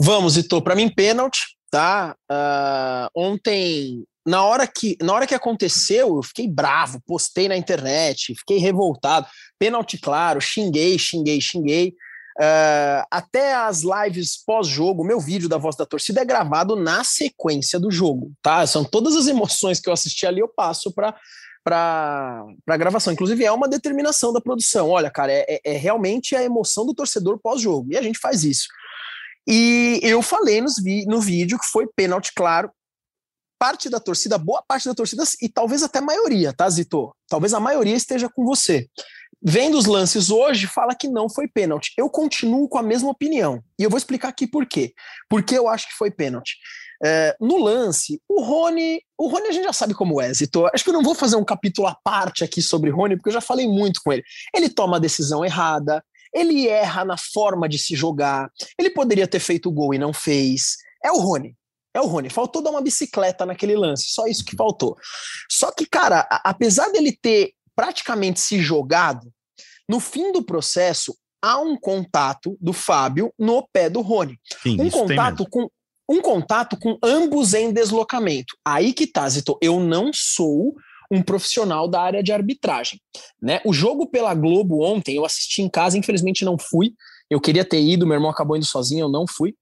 Vamos, 0.00 0.36
Ito. 0.36 0.62
Para 0.62 0.74
mim, 0.74 0.88
pênalti, 0.88 1.40
tá? 1.70 2.16
Uh, 2.30 3.10
ontem, 3.14 4.04
na 4.26 4.42
hora, 4.44 4.66
que, 4.66 4.96
na 5.02 5.12
hora 5.12 5.26
que 5.26 5.34
aconteceu, 5.34 6.16
eu 6.16 6.22
fiquei 6.22 6.48
bravo, 6.48 7.02
postei 7.04 7.48
na 7.48 7.56
internet, 7.56 8.34
fiquei 8.36 8.58
revoltado. 8.58 9.26
Pênalti, 9.58 9.98
claro, 9.98 10.40
xinguei, 10.40 10.98
xinguei, 10.98 11.40
xinguei. 11.40 11.94
Uh, 12.38 13.04
até 13.10 13.54
as 13.54 13.82
lives 13.82 14.42
pós-jogo, 14.44 15.04
meu 15.04 15.20
vídeo 15.20 15.48
da 15.48 15.58
voz 15.58 15.76
da 15.76 15.84
torcida 15.84 16.20
é 16.20 16.24
gravado 16.24 16.76
na 16.76 17.02
sequência 17.02 17.78
do 17.78 17.90
jogo, 17.90 18.32
tá? 18.40 18.66
São 18.66 18.84
todas 18.84 19.16
as 19.16 19.26
emoções 19.26 19.80
que 19.80 19.88
eu 19.88 19.92
assisti 19.92 20.26
ali, 20.26 20.40
eu 20.40 20.48
passo 20.48 20.92
para 20.92 21.14
para 21.62 22.76
gravação. 22.78 23.12
Inclusive, 23.12 23.44
é 23.44 23.52
uma 23.52 23.68
determinação 23.68 24.32
da 24.32 24.40
produção. 24.40 24.88
Olha, 24.88 25.10
cara, 25.10 25.30
é, 25.30 25.44
é, 25.46 25.60
é 25.64 25.76
realmente 25.76 26.34
a 26.34 26.42
emoção 26.42 26.86
do 26.86 26.94
torcedor 26.94 27.38
pós-jogo. 27.38 27.92
E 27.92 27.98
a 27.98 28.02
gente 28.02 28.18
faz 28.18 28.44
isso. 28.44 28.66
E 29.46 30.00
eu 30.02 30.22
falei 30.22 30.62
nos 30.62 30.76
vi, 30.82 31.04
no 31.04 31.20
vídeo 31.20 31.58
que 31.58 31.66
foi 31.66 31.86
pênalti, 31.94 32.32
claro. 32.34 32.70
Parte 33.58 33.90
da 33.90 34.00
torcida, 34.00 34.38
boa 34.38 34.62
parte 34.66 34.88
da 34.88 34.94
torcida, 34.94 35.22
e 35.42 35.46
talvez 35.46 35.82
até 35.82 35.98
a 35.98 36.02
maioria, 36.02 36.50
tá, 36.50 36.68
Zito? 36.70 37.14
Talvez 37.28 37.52
a 37.52 37.60
maioria 37.60 37.94
esteja 37.94 38.26
com 38.26 38.42
você 38.42 38.88
vendo 39.42 39.78
os 39.78 39.86
lances 39.86 40.30
hoje, 40.30 40.66
fala 40.66 40.94
que 40.94 41.08
não 41.08 41.28
foi 41.28 41.48
pênalti. 41.48 41.92
Eu 41.96 42.08
continuo 42.08 42.68
com 42.68 42.78
a 42.78 42.82
mesma 42.82 43.10
opinião. 43.10 43.62
E 43.78 43.82
eu 43.82 43.90
vou 43.90 43.98
explicar 43.98 44.28
aqui 44.28 44.46
por 44.46 44.66
quê. 44.66 44.92
Porque 45.28 45.56
eu 45.56 45.68
acho 45.68 45.88
que 45.88 45.94
foi 45.94 46.10
pênalti. 46.10 46.56
É, 47.02 47.34
no 47.40 47.56
lance, 47.56 48.20
o 48.28 48.42
Rony, 48.42 49.00
o 49.16 49.26
Rony 49.28 49.48
a 49.48 49.52
gente 49.52 49.64
já 49.64 49.72
sabe 49.72 49.94
como 49.94 50.20
é, 50.20 50.32
Zito. 50.34 50.66
Acho 50.66 50.84
que 50.84 50.90
eu 50.90 50.94
não 50.94 51.02
vou 51.02 51.14
fazer 51.14 51.36
um 51.36 51.44
capítulo 51.44 51.88
à 51.88 51.94
parte 51.94 52.44
aqui 52.44 52.60
sobre 52.60 52.90
Rony, 52.90 53.16
porque 53.16 53.30
eu 53.30 53.34
já 53.34 53.40
falei 53.40 53.66
muito 53.66 54.00
com 54.04 54.12
ele. 54.12 54.22
Ele 54.54 54.68
toma 54.68 54.98
a 54.98 55.00
decisão 55.00 55.42
errada, 55.42 56.04
ele 56.32 56.68
erra 56.68 57.04
na 57.04 57.16
forma 57.16 57.68
de 57.68 57.78
se 57.78 57.96
jogar, 57.96 58.50
ele 58.78 58.90
poderia 58.90 59.26
ter 59.26 59.40
feito 59.40 59.70
o 59.70 59.72
gol 59.72 59.94
e 59.94 59.98
não 59.98 60.12
fez. 60.12 60.76
É 61.02 61.10
o 61.10 61.18
Rony. 61.18 61.56
É 61.94 62.00
o 62.00 62.06
Rony. 62.06 62.30
Faltou 62.30 62.62
dar 62.62 62.70
uma 62.70 62.82
bicicleta 62.82 63.44
naquele 63.46 63.74
lance, 63.74 64.10
só 64.10 64.26
isso 64.26 64.44
que 64.44 64.54
faltou. 64.54 64.96
Só 65.50 65.72
que, 65.72 65.86
cara, 65.86 66.28
apesar 66.44 66.90
dele 66.92 67.18
ter 67.20 67.52
praticamente 67.80 68.38
se 68.40 68.60
jogado, 68.60 69.32
no 69.88 70.00
fim 70.00 70.32
do 70.32 70.42
processo 70.42 71.16
há 71.42 71.58
um 71.58 71.78
contato 71.78 72.54
do 72.60 72.74
Fábio 72.74 73.32
no 73.38 73.66
pé 73.72 73.88
do 73.88 74.02
Rony. 74.02 74.38
Sim, 74.62 74.78
um 74.78 74.90
contato 74.90 75.46
com 75.48 75.66
um 76.06 76.20
contato 76.20 76.76
com 76.76 76.98
ambos 77.02 77.54
em 77.54 77.72
deslocamento. 77.72 78.54
Aí 78.62 78.92
que 78.92 79.06
tá, 79.06 79.26
Zito, 79.26 79.56
eu 79.62 79.80
não 79.80 80.10
sou 80.12 80.74
um 81.10 81.22
profissional 81.22 81.88
da 81.88 82.02
área 82.02 82.22
de 82.22 82.32
arbitragem, 82.32 83.00
né? 83.40 83.62
O 83.64 83.72
jogo 83.72 84.06
pela 84.06 84.34
Globo 84.34 84.84
ontem 84.84 85.16
eu 85.16 85.24
assisti 85.24 85.62
em 85.62 85.68
casa, 85.70 85.96
infelizmente 85.96 86.44
não 86.44 86.58
fui. 86.58 86.92
Eu 87.30 87.40
queria 87.40 87.64
ter 87.64 87.80
ido, 87.80 88.06
meu 88.06 88.16
irmão 88.16 88.30
acabou 88.30 88.58
indo 88.58 88.66
sozinho, 88.66 89.04
eu 89.04 89.08
não 89.08 89.24
fui. 89.26 89.54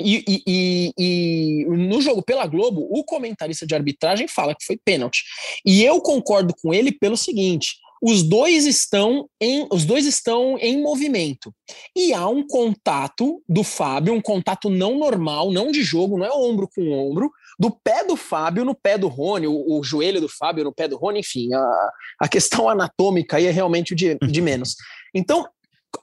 E, 0.00 0.24
e, 0.28 0.42
e, 0.46 0.92
e, 0.98 1.64
no 1.66 2.00
jogo 2.00 2.22
pela 2.22 2.46
Globo, 2.46 2.86
o 2.90 3.02
comentarista 3.04 3.66
de 3.66 3.74
arbitragem 3.74 4.28
fala 4.28 4.54
que 4.54 4.64
foi 4.64 4.76
pênalti. 4.76 5.22
E 5.64 5.84
eu 5.84 6.00
concordo 6.00 6.54
com 6.62 6.72
ele 6.72 6.92
pelo 6.92 7.16
seguinte: 7.16 7.76
os 8.00 8.22
dois 8.22 8.64
estão 8.64 9.28
em 9.40 9.66
os 9.70 9.84
dois 9.84 10.06
estão 10.06 10.56
em 10.58 10.80
movimento. 10.80 11.52
E 11.96 12.12
há 12.12 12.28
um 12.28 12.46
contato 12.46 13.42
do 13.48 13.64
Fábio, 13.64 14.14
um 14.14 14.20
contato 14.20 14.70
não 14.70 14.98
normal, 14.98 15.50
não 15.50 15.72
de 15.72 15.82
jogo, 15.82 16.18
não 16.18 16.26
é 16.26 16.30
ombro 16.30 16.68
com 16.72 16.92
ombro, 16.92 17.30
do 17.58 17.70
pé 17.70 18.04
do 18.04 18.16
Fábio 18.16 18.64
no 18.64 18.74
pé 18.74 18.96
do 18.96 19.08
Rony, 19.08 19.48
o, 19.48 19.78
o 19.78 19.82
joelho 19.82 20.20
do 20.20 20.28
Fábio 20.28 20.64
no 20.64 20.72
pé 20.72 20.86
do 20.86 20.96
Rony, 20.96 21.20
enfim, 21.20 21.52
a, 21.52 21.90
a 22.20 22.28
questão 22.28 22.68
anatômica 22.68 23.36
aí 23.36 23.46
é 23.46 23.50
realmente 23.50 23.94
de, 23.94 24.16
de 24.16 24.40
menos. 24.40 24.76
Então, 25.12 25.48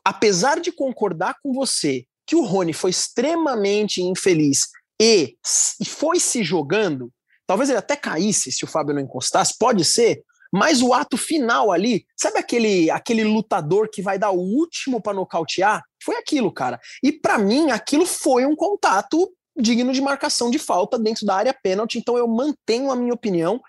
apesar 0.04 0.60
de 0.60 0.72
concordar 0.72 1.36
com 1.42 1.54
você 1.54 2.06
que 2.26 2.36
o 2.36 2.44
Rony 2.44 2.74
foi 2.74 2.90
extremamente 2.90 4.02
infeliz 4.02 4.68
e, 5.02 5.38
foi 5.86 6.20
se 6.20 6.44
jogando, 6.44 7.12
talvez 7.46 7.70
ele 7.70 7.80
até 7.80 7.96
caísse 7.96 8.52
se 8.52 8.64
o 8.64 8.68
Fábio 8.68 8.96
não 8.96 9.02
encostasse, 9.02 9.56
pode 9.58 9.84
ser, 9.84 10.24
mas 10.52 10.82
o 10.82 10.94
ato 10.94 11.18
final 11.18 11.72
ali, 11.72 12.06
sabe 12.16 12.40
aquele 12.40 12.90
aquele 12.90 13.24
lutador 13.24 13.90
que 13.92 14.02
vai 14.02 14.18
dar 14.18 14.32
o 14.32 14.40
último 14.40 15.02
para 15.02 15.14
nocautear? 15.14 15.84
Foi 16.02 16.16
aquilo, 16.16 16.52
cara. 16.52 16.80
E 17.04 17.12
para 17.12 17.38
mim, 17.38 17.72
aquilo 17.72 18.06
foi 18.06 18.46
um 18.46 18.56
contato 18.56 19.30
digno 19.58 19.92
de 19.92 20.02
marcação 20.02 20.50
de 20.50 20.60
falta 20.60 20.98
dentro 20.98 21.26
da 21.26 21.36
área 21.36 21.54
pênalti, 21.54 21.98
então 21.98 22.18
eu 22.18 22.28
mantenho 22.28 22.92
a 22.92 22.96
minha 22.96 23.14
opinião 23.14 23.62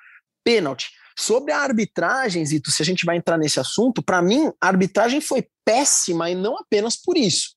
pênalti. 0.45 0.91
Sobre 1.19 1.51
a 1.51 1.61
arbitragem, 1.61 2.45
Zito, 2.45 2.71
se 2.71 2.83
a 2.83 2.85
gente 2.85 3.05
vai 3.07 3.17
entrar 3.17 3.39
nesse 3.39 3.59
assunto, 3.59 4.03
para 4.03 4.21
mim 4.21 4.53
a 4.61 4.69
arbitragem 4.69 5.21
foi 5.21 5.49
péssima 5.65 6.31
e 6.31 6.35
não 6.35 6.57
apenas 6.57 6.97
por 6.97 7.17
isso 7.17 7.56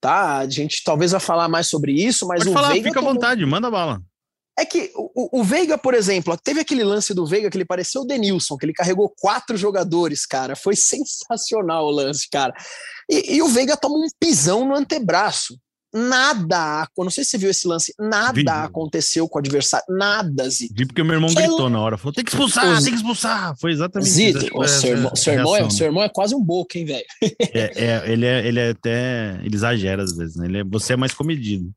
tá? 0.00 0.38
A 0.38 0.48
gente 0.48 0.82
talvez 0.84 1.12
vai 1.12 1.20
falar 1.20 1.48
mais 1.48 1.68
sobre 1.68 1.92
isso, 1.92 2.26
mas 2.26 2.40
Pode 2.40 2.50
o 2.50 2.52
falar, 2.52 2.68
Veiga 2.70 2.88
fica 2.88 2.98
à 2.98 3.02
tomou... 3.02 3.14
vontade, 3.14 3.44
manda 3.44 3.70
bala. 3.70 4.00
É 4.58 4.64
que 4.64 4.90
o, 4.94 5.40
o, 5.40 5.44
Veiga, 5.44 5.78
por 5.78 5.94
exemplo, 5.94 6.36
teve 6.36 6.60
aquele 6.60 6.84
lance 6.84 7.14
do 7.14 7.26
Veiga 7.26 7.48
que 7.48 7.56
ele 7.56 7.64
pareceu 7.64 8.02
o 8.02 8.04
Denilson, 8.04 8.56
que 8.56 8.66
ele 8.66 8.74
carregou 8.74 9.12
quatro 9.18 9.56
jogadores, 9.56 10.26
cara. 10.26 10.54
Foi 10.54 10.74
sensacional 10.76 11.86
o 11.86 11.90
lance, 11.90 12.28
cara. 12.30 12.52
E, 13.08 13.36
e 13.36 13.42
o 13.42 13.48
Veiga 13.48 13.76
toma 13.76 13.96
um 13.96 14.08
pisão 14.18 14.66
no 14.66 14.74
antebraço 14.74 15.58
nada, 15.92 16.88
não 16.96 17.10
sei 17.10 17.24
se 17.24 17.30
você 17.30 17.38
viu 17.38 17.50
esse 17.50 17.66
lance, 17.66 17.94
nada 17.98 18.32
Vi. 18.32 18.48
aconteceu 18.48 19.28
com 19.28 19.38
o 19.38 19.40
adversário, 19.40 19.86
nada, 19.88 20.48
Zito. 20.48 20.74
Vi 20.76 20.86
porque 20.86 21.02
meu 21.02 21.14
irmão 21.14 21.32
gritou 21.32 21.68
na 21.68 21.80
hora, 21.80 21.98
falou, 21.98 22.12
tem 22.12 22.24
que 22.24 22.30
expulsar, 22.30 22.82
tem 22.82 22.92
que 22.92 22.98
expulsar, 22.98 23.54
foi 23.58 23.72
exatamente 23.72 24.10
Zito, 24.10 24.38
isso. 24.38 24.50
O 24.54 24.68
seu, 24.68 24.90
irmão, 24.90 25.16
seu, 25.16 25.34
irmão 25.34 25.56
é, 25.56 25.70
seu 25.70 25.86
irmão 25.86 26.02
é 26.02 26.08
quase 26.08 26.34
um 26.34 26.42
boca, 26.42 26.78
hein, 26.78 26.84
velho? 26.84 27.04
É, 27.52 27.84
é, 27.84 28.12
ele, 28.12 28.26
é, 28.26 28.46
ele 28.46 28.60
é 28.60 28.70
até, 28.70 29.40
ele 29.42 29.54
exagera 29.54 30.02
às 30.02 30.16
vezes, 30.16 30.36
né, 30.36 30.46
ele 30.46 30.58
é, 30.58 30.64
você 30.64 30.92
é 30.92 30.96
mais 30.96 31.12
comedido. 31.12 31.70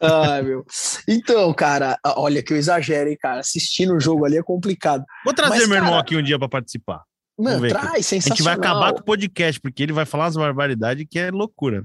Ai, 0.00 0.42
meu. 0.42 0.64
Então, 1.06 1.52
cara, 1.52 1.98
olha 2.16 2.42
que 2.42 2.52
eu 2.52 2.56
exagero, 2.56 3.10
hein, 3.10 3.18
cara, 3.20 3.40
assistindo 3.40 3.94
o 3.94 4.00
jogo 4.00 4.24
ali 4.24 4.38
é 4.38 4.42
complicado. 4.42 5.04
Vou 5.24 5.34
trazer 5.34 5.58
Mas, 5.58 5.68
meu 5.68 5.76
cara... 5.76 5.86
irmão 5.86 5.98
aqui 5.98 6.16
um 6.16 6.22
dia 6.22 6.38
para 6.38 6.48
participar. 6.48 7.02
Mano, 7.38 7.68
traz, 7.68 8.06
sensacional. 8.06 8.34
A 8.34 8.36
gente 8.36 8.42
vai 8.42 8.54
acabar 8.54 8.92
com 8.92 9.00
o 9.00 9.04
podcast, 9.04 9.60
porque 9.60 9.82
ele 9.82 9.92
vai 9.92 10.04
falar 10.04 10.24
umas 10.24 10.36
barbaridades 10.36 11.06
que 11.08 11.18
é 11.18 11.30
loucura. 11.30 11.82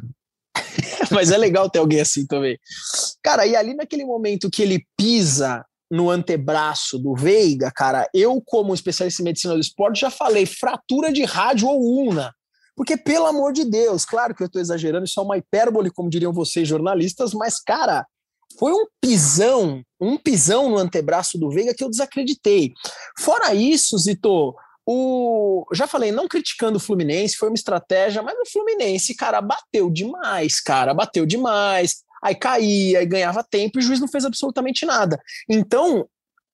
Mas 1.11 1.31
é 1.31 1.37
legal 1.37 1.69
ter 1.69 1.79
alguém 1.79 2.01
assim 2.01 2.25
também. 2.25 2.57
Cara, 3.23 3.45
e 3.45 3.55
ali 3.55 3.73
naquele 3.73 4.05
momento 4.05 4.49
que 4.49 4.61
ele 4.61 4.85
pisa 4.97 5.65
no 5.89 6.09
antebraço 6.09 6.97
do 6.97 7.15
Veiga, 7.15 7.71
cara, 7.71 8.09
eu, 8.13 8.41
como 8.43 8.73
especialista 8.73 9.21
em 9.21 9.25
medicina 9.25 9.53
do 9.53 9.59
esporte, 9.59 10.01
já 10.01 10.09
falei 10.09 10.45
fratura 10.45 11.11
de 11.11 11.23
rádio 11.23 11.67
ou 11.67 12.07
una. 12.07 12.33
Porque, 12.75 12.97
pelo 12.97 13.25
amor 13.25 13.53
de 13.53 13.63
Deus, 13.63 14.03
claro 14.03 14.35
que 14.35 14.43
eu 14.43 14.47
estou 14.47 14.61
exagerando, 14.61 15.05
isso 15.05 15.19
é 15.19 15.23
uma 15.23 15.37
hipérbole, 15.37 15.91
como 15.91 16.09
diriam 16.09 16.33
vocês 16.33 16.67
jornalistas, 16.67 17.33
mas, 17.33 17.61
cara, 17.61 18.05
foi 18.59 18.73
um 18.73 18.85
pisão, 18.99 19.81
um 19.99 20.17
pisão 20.17 20.69
no 20.69 20.77
antebraço 20.77 21.37
do 21.37 21.49
Veiga 21.49 21.73
que 21.73 21.83
eu 21.83 21.89
desacreditei. 21.89 22.73
Fora 23.17 23.53
isso, 23.53 23.97
Zito, 23.97 24.53
o. 24.85 25.65
Já 25.73 25.87
falei, 25.87 26.11
não 26.11 26.27
criticando 26.27 26.77
o 26.77 26.79
Fluminense, 26.79 27.37
foi 27.37 27.49
uma 27.49 27.55
estratégia, 27.55 28.21
mas 28.21 28.35
o 28.39 28.51
Fluminense, 28.51 29.15
cara, 29.15 29.41
bateu 29.41 29.89
demais, 29.89 30.59
cara, 30.59 30.93
bateu 30.93 31.25
demais. 31.25 32.03
Aí 32.23 32.35
caía, 32.35 32.99
aí 32.99 33.05
ganhava 33.05 33.43
tempo 33.43 33.77
e 33.77 33.79
o 33.79 33.81
juiz 33.83 33.99
não 33.99 34.07
fez 34.07 34.25
absolutamente 34.25 34.85
nada. 34.85 35.19
Então, 35.47 36.07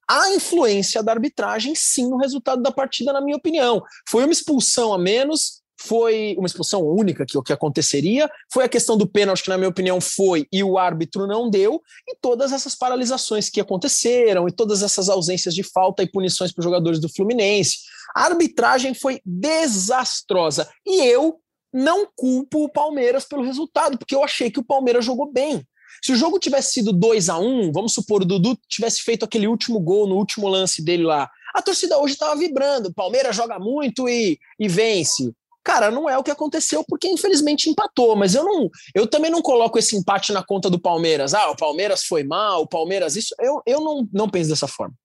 a 0.07 0.29
influência 0.31 1.01
da 1.01 1.13
arbitragem, 1.13 1.73
sim, 1.73 2.09
no 2.09 2.17
resultado 2.17 2.61
da 2.61 2.71
partida, 2.71 3.13
na 3.13 3.21
minha 3.21 3.37
opinião. 3.37 3.81
Foi 4.09 4.23
uma 4.25 4.33
expulsão 4.33 4.93
a 4.93 4.97
menos, 4.97 5.60
foi 5.81 6.35
uma 6.37 6.45
expulsão 6.45 6.81
única 6.81 7.25
que 7.25 7.37
o 7.37 7.41
que 7.41 7.51
aconteceria, 7.51 8.29
foi 8.53 8.63
a 8.63 8.69
questão 8.69 8.95
do 8.95 9.07
pênalti 9.07 9.43
que 9.43 9.49
na 9.49 9.57
minha 9.57 9.69
opinião 9.69 9.99
foi 9.99 10.45
e 10.51 10.63
o 10.63 10.77
árbitro 10.77 11.25
não 11.25 11.49
deu, 11.49 11.81
e 12.07 12.15
todas 12.21 12.51
essas 12.51 12.75
paralisações 12.75 13.49
que 13.49 13.59
aconteceram 13.59 14.47
e 14.47 14.51
todas 14.51 14.83
essas 14.83 15.09
ausências 15.09 15.55
de 15.55 15.63
falta 15.63 16.03
e 16.03 16.11
punições 16.11 16.51
para 16.51 16.61
os 16.61 16.63
jogadores 16.63 16.99
do 16.99 17.09
Fluminense. 17.09 17.79
A 18.15 18.25
arbitragem 18.25 18.93
foi 18.93 19.19
desastrosa 19.25 20.69
e 20.85 21.03
eu 21.03 21.39
não 21.73 22.07
culpo 22.15 22.63
o 22.63 22.69
Palmeiras 22.69 23.25
pelo 23.25 23.43
resultado, 23.43 23.97
porque 23.97 24.13
eu 24.13 24.23
achei 24.23 24.51
que 24.51 24.59
o 24.59 24.65
Palmeiras 24.65 25.03
jogou 25.03 25.31
bem. 25.31 25.65
Se 26.03 26.11
o 26.11 26.15
jogo 26.15 26.39
tivesse 26.39 26.73
sido 26.73 26.93
2 26.93 27.29
a 27.29 27.39
1 27.39 27.43
um, 27.43 27.71
vamos 27.71 27.93
supor, 27.93 28.21
o 28.21 28.25
Dudu 28.25 28.57
tivesse 28.67 29.01
feito 29.01 29.25
aquele 29.25 29.47
último 29.47 29.79
gol 29.79 30.07
no 30.07 30.15
último 30.15 30.47
lance 30.47 30.83
dele 30.83 31.03
lá, 31.03 31.29
a 31.53 31.61
torcida 31.61 31.97
hoje 31.97 32.13
estava 32.13 32.35
vibrando. 32.35 32.93
Palmeiras 32.93 33.35
joga 33.35 33.59
muito 33.59 34.07
e, 34.07 34.39
e 34.59 34.67
vence. 34.67 35.33
Cara, 35.63 35.91
não 35.91 36.09
é 36.09 36.17
o 36.17 36.23
que 36.23 36.31
aconteceu 36.31 36.83
porque 36.87 37.07
infelizmente 37.07 37.69
empatou, 37.69 38.15
mas 38.15 38.33
eu 38.33 38.43
não, 38.43 38.69
eu 38.95 39.05
também 39.05 39.29
não 39.29 39.41
coloco 39.41 39.77
esse 39.77 39.95
empate 39.95 40.33
na 40.33 40.43
conta 40.43 40.69
do 40.69 40.79
Palmeiras. 40.79 41.33
Ah, 41.33 41.51
o 41.51 41.55
Palmeiras 41.55 42.03
foi 42.03 42.23
mal, 42.23 42.63
o 42.63 42.67
Palmeiras 42.67 43.15
isso, 43.15 43.35
eu, 43.39 43.61
eu 43.65 43.81
não, 43.81 44.07
não 44.11 44.29
penso 44.29 44.49
dessa 44.49 44.67
forma. 44.67 44.95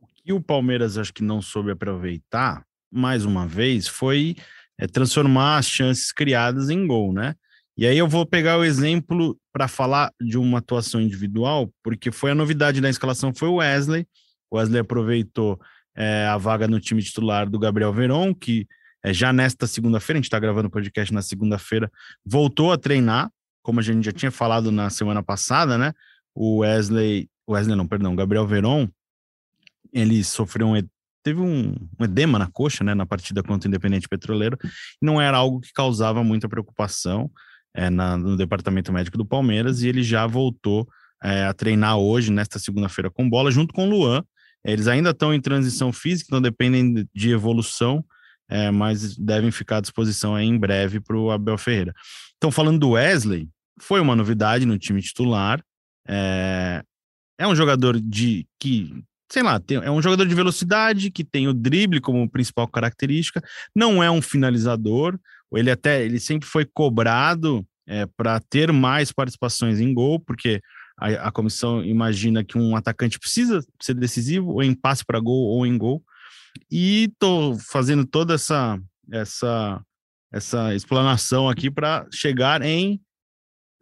O 0.00 0.06
que 0.24 0.32
o 0.32 0.40
Palmeiras 0.40 0.96
acho 0.96 1.12
que 1.12 1.24
não 1.24 1.42
soube 1.42 1.72
aproveitar, 1.72 2.64
mais 2.90 3.24
uma 3.24 3.46
vez, 3.46 3.88
foi 3.88 4.36
é, 4.78 4.86
transformar 4.86 5.58
as 5.58 5.66
chances 5.66 6.12
criadas 6.12 6.70
em 6.70 6.86
gol, 6.86 7.12
né? 7.12 7.34
E 7.76 7.86
aí 7.86 7.96
eu 7.96 8.06
vou 8.06 8.26
pegar 8.26 8.58
o 8.58 8.64
exemplo 8.64 9.36
para 9.52 9.66
falar 9.66 10.12
de 10.20 10.36
uma 10.36 10.58
atuação 10.58 11.00
individual, 11.00 11.72
porque 11.82 12.12
foi 12.12 12.30
a 12.30 12.34
novidade 12.34 12.80
da 12.80 12.90
escalação 12.90 13.32
foi 13.34 13.48
o 13.48 13.54
Wesley. 13.56 14.06
O 14.50 14.56
Wesley 14.56 14.80
aproveitou 14.80 15.58
é, 15.96 16.26
a 16.26 16.36
vaga 16.36 16.68
no 16.68 16.78
time 16.78 17.02
titular 17.02 17.48
do 17.48 17.58
Gabriel 17.58 17.92
Veron, 17.92 18.34
que 18.34 18.66
é, 19.02 19.12
já 19.12 19.32
nesta 19.32 19.66
segunda-feira, 19.66 20.18
a 20.18 20.20
gente 20.20 20.26
está 20.26 20.38
gravando 20.38 20.68
o 20.68 20.70
podcast 20.70 21.12
na 21.12 21.22
segunda-feira, 21.22 21.90
voltou 22.24 22.72
a 22.72 22.78
treinar, 22.78 23.30
como 23.62 23.80
a 23.80 23.82
gente 23.82 24.04
já 24.04 24.12
tinha 24.12 24.30
falado 24.30 24.70
na 24.70 24.90
semana 24.90 25.22
passada, 25.22 25.76
né? 25.76 25.92
O 26.34 26.58
Wesley, 26.58 27.28
Wesley 27.48 27.76
não, 27.76 27.86
perdão, 27.86 28.14
Gabriel 28.14 28.46
Veron, 28.46 28.88
ele 29.92 30.22
sofreu 30.22 30.68
um, 30.68 30.88
teve 31.22 31.40
um, 31.40 31.74
um, 31.98 32.04
edema 32.04 32.38
na 32.38 32.46
coxa, 32.46 32.84
né, 32.84 32.94
na 32.94 33.04
partida 33.04 33.42
contra 33.42 33.68
o 33.68 33.70
Independente 33.70 34.08
Petroleiro, 34.08 34.56
e 34.62 35.04
não 35.04 35.20
era 35.20 35.36
algo 35.36 35.60
que 35.60 35.72
causava 35.72 36.22
muita 36.22 36.48
preocupação 36.48 37.30
é, 37.74 37.90
na, 37.90 38.16
no 38.16 38.36
departamento 38.36 38.92
médico 38.92 39.18
do 39.18 39.24
Palmeiras, 39.24 39.82
e 39.82 39.88
ele 39.88 40.02
já 40.02 40.26
voltou 40.26 40.88
é, 41.22 41.44
a 41.44 41.52
treinar 41.52 41.98
hoje, 41.98 42.32
nesta 42.32 42.58
segunda-feira, 42.58 43.10
com 43.10 43.28
bola, 43.28 43.50
junto 43.50 43.74
com 43.74 43.86
o 43.86 43.90
Luan. 43.90 44.24
Eles 44.64 44.88
ainda 44.88 45.10
estão 45.10 45.32
em 45.32 45.40
transição 45.40 45.92
física, 45.92 46.28
então 46.28 46.40
dependem 46.40 47.08
de 47.14 47.30
evolução, 47.30 48.04
é, 48.50 48.70
mas 48.70 49.16
devem 49.16 49.52
ficar 49.52 49.76
à 49.76 49.80
disposição 49.80 50.38
em 50.38 50.58
breve 50.58 51.00
para 51.00 51.16
o 51.16 51.30
Abel 51.30 51.56
Ferreira. 51.56 51.94
Então, 52.36 52.50
falando 52.50 52.80
do 52.80 52.90
Wesley, 52.90 53.48
foi 53.80 54.00
uma 54.00 54.16
novidade 54.16 54.66
no 54.66 54.76
time 54.76 55.00
titular. 55.00 55.62
É, 56.06 56.82
é 57.38 57.46
um 57.46 57.54
jogador 57.54 58.00
de 58.00 58.44
que, 58.58 58.92
sei 59.30 59.44
lá, 59.44 59.60
é 59.82 59.90
um 59.90 60.02
jogador 60.02 60.26
de 60.26 60.34
velocidade 60.34 61.10
que 61.12 61.22
tem 61.22 61.46
o 61.46 61.54
drible 61.54 62.00
como 62.00 62.28
principal 62.28 62.66
característica. 62.66 63.40
Não 63.74 64.02
é 64.02 64.10
um 64.10 64.20
finalizador. 64.20 65.16
Ele 65.52 65.70
até 65.70 66.04
ele 66.04 66.18
sempre 66.18 66.48
foi 66.48 66.64
cobrado 66.64 67.64
é, 67.86 68.04
para 68.04 68.40
ter 68.40 68.72
mais 68.72 69.12
participações 69.12 69.80
em 69.80 69.94
gol, 69.94 70.18
porque 70.18 70.60
a, 70.98 71.28
a, 71.28 71.32
comissão 71.32 71.84
imagina 71.84 72.44
que 72.44 72.58
um 72.58 72.76
atacante 72.76 73.18
precisa 73.18 73.64
ser 73.80 73.94
decisivo, 73.94 74.50
ou 74.50 74.62
em 74.62 74.74
passe 74.74 75.04
para 75.04 75.20
gol 75.20 75.46
ou 75.46 75.64
em 75.64 75.78
gol. 75.78 76.02
E 76.70 77.12
tô 77.18 77.56
fazendo 77.58 78.06
toda 78.06 78.34
essa 78.34 78.78
essa 79.12 79.82
essa 80.32 80.74
explanação 80.74 81.48
aqui 81.48 81.70
para 81.70 82.06
chegar 82.12 82.62
em 82.62 83.00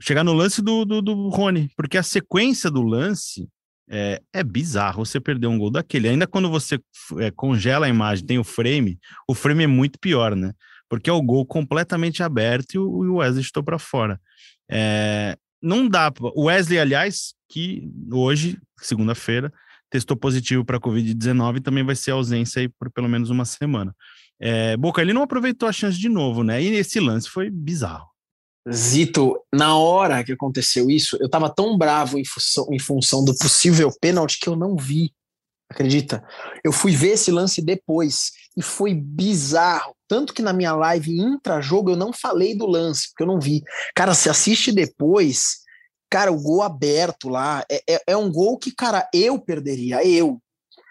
chegar 0.00 0.24
no 0.24 0.32
lance 0.32 0.62
do, 0.62 0.84
do, 0.84 1.02
do, 1.02 1.28
Rony, 1.28 1.68
porque 1.76 1.98
a 1.98 2.02
sequência 2.02 2.70
do 2.70 2.82
lance 2.82 3.48
é, 3.90 4.22
é 4.32 4.44
bizarro. 4.44 5.04
Você 5.04 5.20
perder 5.20 5.48
um 5.48 5.58
gol 5.58 5.70
daquele, 5.70 6.08
ainda 6.08 6.26
quando 6.26 6.48
você 6.48 6.78
é, 7.18 7.30
congela 7.30 7.86
a 7.86 7.88
imagem, 7.88 8.24
tem 8.24 8.38
o 8.38 8.44
frame, 8.44 8.98
o 9.28 9.34
frame 9.34 9.64
é 9.64 9.66
muito 9.66 9.98
pior, 9.98 10.36
né? 10.36 10.52
Porque 10.88 11.10
é 11.10 11.12
o 11.12 11.22
gol 11.22 11.44
completamente 11.44 12.22
aberto 12.22 12.74
e 12.74 12.78
o 12.78 13.16
Wesley 13.16 13.42
estou 13.42 13.62
para 13.62 13.78
fora. 13.78 14.20
É, 14.70 15.36
não 15.60 15.88
dá. 15.88 16.12
O 16.34 16.44
Wesley, 16.44 16.78
aliás, 16.78 17.34
que 17.48 17.90
hoje, 18.10 18.58
segunda-feira, 18.78 19.52
testou 19.90 20.16
positivo 20.16 20.64
para 20.64 20.80
Covid-19 20.80 21.62
também 21.62 21.84
vai 21.84 21.96
ser 21.96 22.12
ausência 22.12 22.60
aí 22.60 22.68
por 22.68 22.90
pelo 22.90 23.08
menos 23.08 23.30
uma 23.30 23.44
semana. 23.44 23.94
É, 24.40 24.76
Boca, 24.76 25.02
ele 25.02 25.12
não 25.12 25.22
aproveitou 25.22 25.68
a 25.68 25.72
chance 25.72 25.98
de 25.98 26.08
novo, 26.08 26.42
né? 26.42 26.62
E 26.62 26.68
esse 26.76 27.00
lance 27.00 27.28
foi 27.28 27.50
bizarro. 27.50 28.06
Zito, 28.70 29.34
na 29.52 29.76
hora 29.76 30.22
que 30.22 30.32
aconteceu 30.32 30.90
isso, 30.90 31.16
eu 31.20 31.28
tava 31.28 31.48
tão 31.48 31.76
bravo 31.76 32.18
em 32.18 32.24
função, 32.24 32.66
em 32.70 32.78
função 32.78 33.24
do 33.24 33.36
possível 33.36 33.90
pênalti 34.00 34.38
que 34.40 34.48
eu 34.48 34.56
não 34.56 34.76
vi. 34.76 35.12
Acredita? 35.70 36.24
Eu 36.64 36.72
fui 36.72 36.92
ver 36.92 37.10
esse 37.10 37.30
lance 37.30 37.62
depois 37.62 38.30
e 38.56 38.62
foi 38.62 38.94
bizarro. 38.94 39.94
Tanto 40.06 40.32
que 40.32 40.42
na 40.42 40.52
minha 40.52 40.74
live 40.74 41.18
intra-jogo 41.18 41.90
eu 41.90 41.96
não 41.96 42.12
falei 42.12 42.56
do 42.56 42.66
lance, 42.66 43.08
porque 43.08 43.22
eu 43.22 43.26
não 43.26 43.38
vi. 43.38 43.62
Cara, 43.94 44.14
se 44.14 44.30
assiste 44.30 44.72
depois, 44.72 45.58
Cara, 46.10 46.32
o 46.32 46.40
gol 46.40 46.62
aberto 46.62 47.28
lá 47.28 47.64
é, 47.70 47.82
é, 47.88 48.02
é 48.08 48.16
um 48.16 48.30
gol 48.30 48.58
que, 48.58 48.70
cara, 48.72 49.08
eu 49.12 49.38
perderia, 49.38 50.04
eu, 50.06 50.40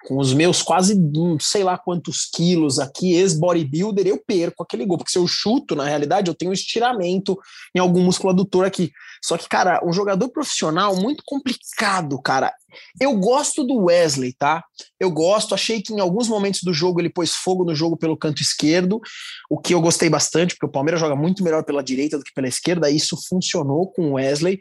com 0.08 0.20
os 0.20 0.34
meus 0.34 0.62
quase 0.62 0.94
hum, 0.96 1.38
sei 1.38 1.66
lá 1.66 1.78
quantos 1.78 2.30
quilos 2.34 2.80
aqui, 2.80 3.14
ex-bodybuilder, 3.14 4.08
eu 4.08 4.18
perco 4.26 4.64
aquele 4.64 4.86
gol, 4.86 4.98
porque 4.98 5.12
se 5.12 5.18
eu 5.18 5.28
chuto, 5.28 5.76
na 5.76 5.84
realidade, 5.84 6.30
eu 6.30 6.34
tenho 6.34 6.52
um 6.52 6.54
estiramento 6.54 7.38
em 7.76 7.80
algum 7.80 8.02
músculo 8.02 8.32
adutor 8.32 8.66
aqui. 8.66 8.90
Só 9.22 9.38
que, 9.38 9.50
cara, 9.50 9.82
um 9.84 9.92
jogador 9.92 10.30
profissional 10.30 10.96
muito 10.96 11.24
complicado, 11.26 12.22
cara. 12.22 12.54
Eu 13.02 13.18
gosto 13.18 13.66
do 13.66 13.86
Wesley, 13.86 14.32
tá? 14.32 14.64
Eu 14.98 15.12
gosto, 15.12 15.54
achei 15.54 15.82
que 15.82 15.92
em 15.92 16.00
alguns 16.00 16.30
momentos 16.30 16.62
do 16.64 16.74
jogo 16.74 17.02
ele 17.02 17.10
pôs 17.10 17.34
fogo 17.34 17.66
no 17.66 17.76
jogo 17.76 17.98
pelo 17.98 18.16
canto 18.16 18.42
esquerdo, 18.42 19.02
o 19.50 19.58
que 19.60 19.74
eu 19.74 19.82
gostei 19.82 20.10
bastante, 20.10 20.54
porque 20.54 20.68
o 20.68 20.72
Palmeiras 20.72 21.02
joga 21.02 21.18
muito 21.18 21.44
melhor 21.44 21.66
pela 21.66 21.84
direita 21.84 22.18
do 22.18 22.24
que 22.24 22.34
pela 22.34 22.48
esquerda, 22.48 22.90
isso 22.90 23.18
funcionou 23.28 23.92
com 23.92 24.12
o 24.12 24.14
Wesley 24.14 24.60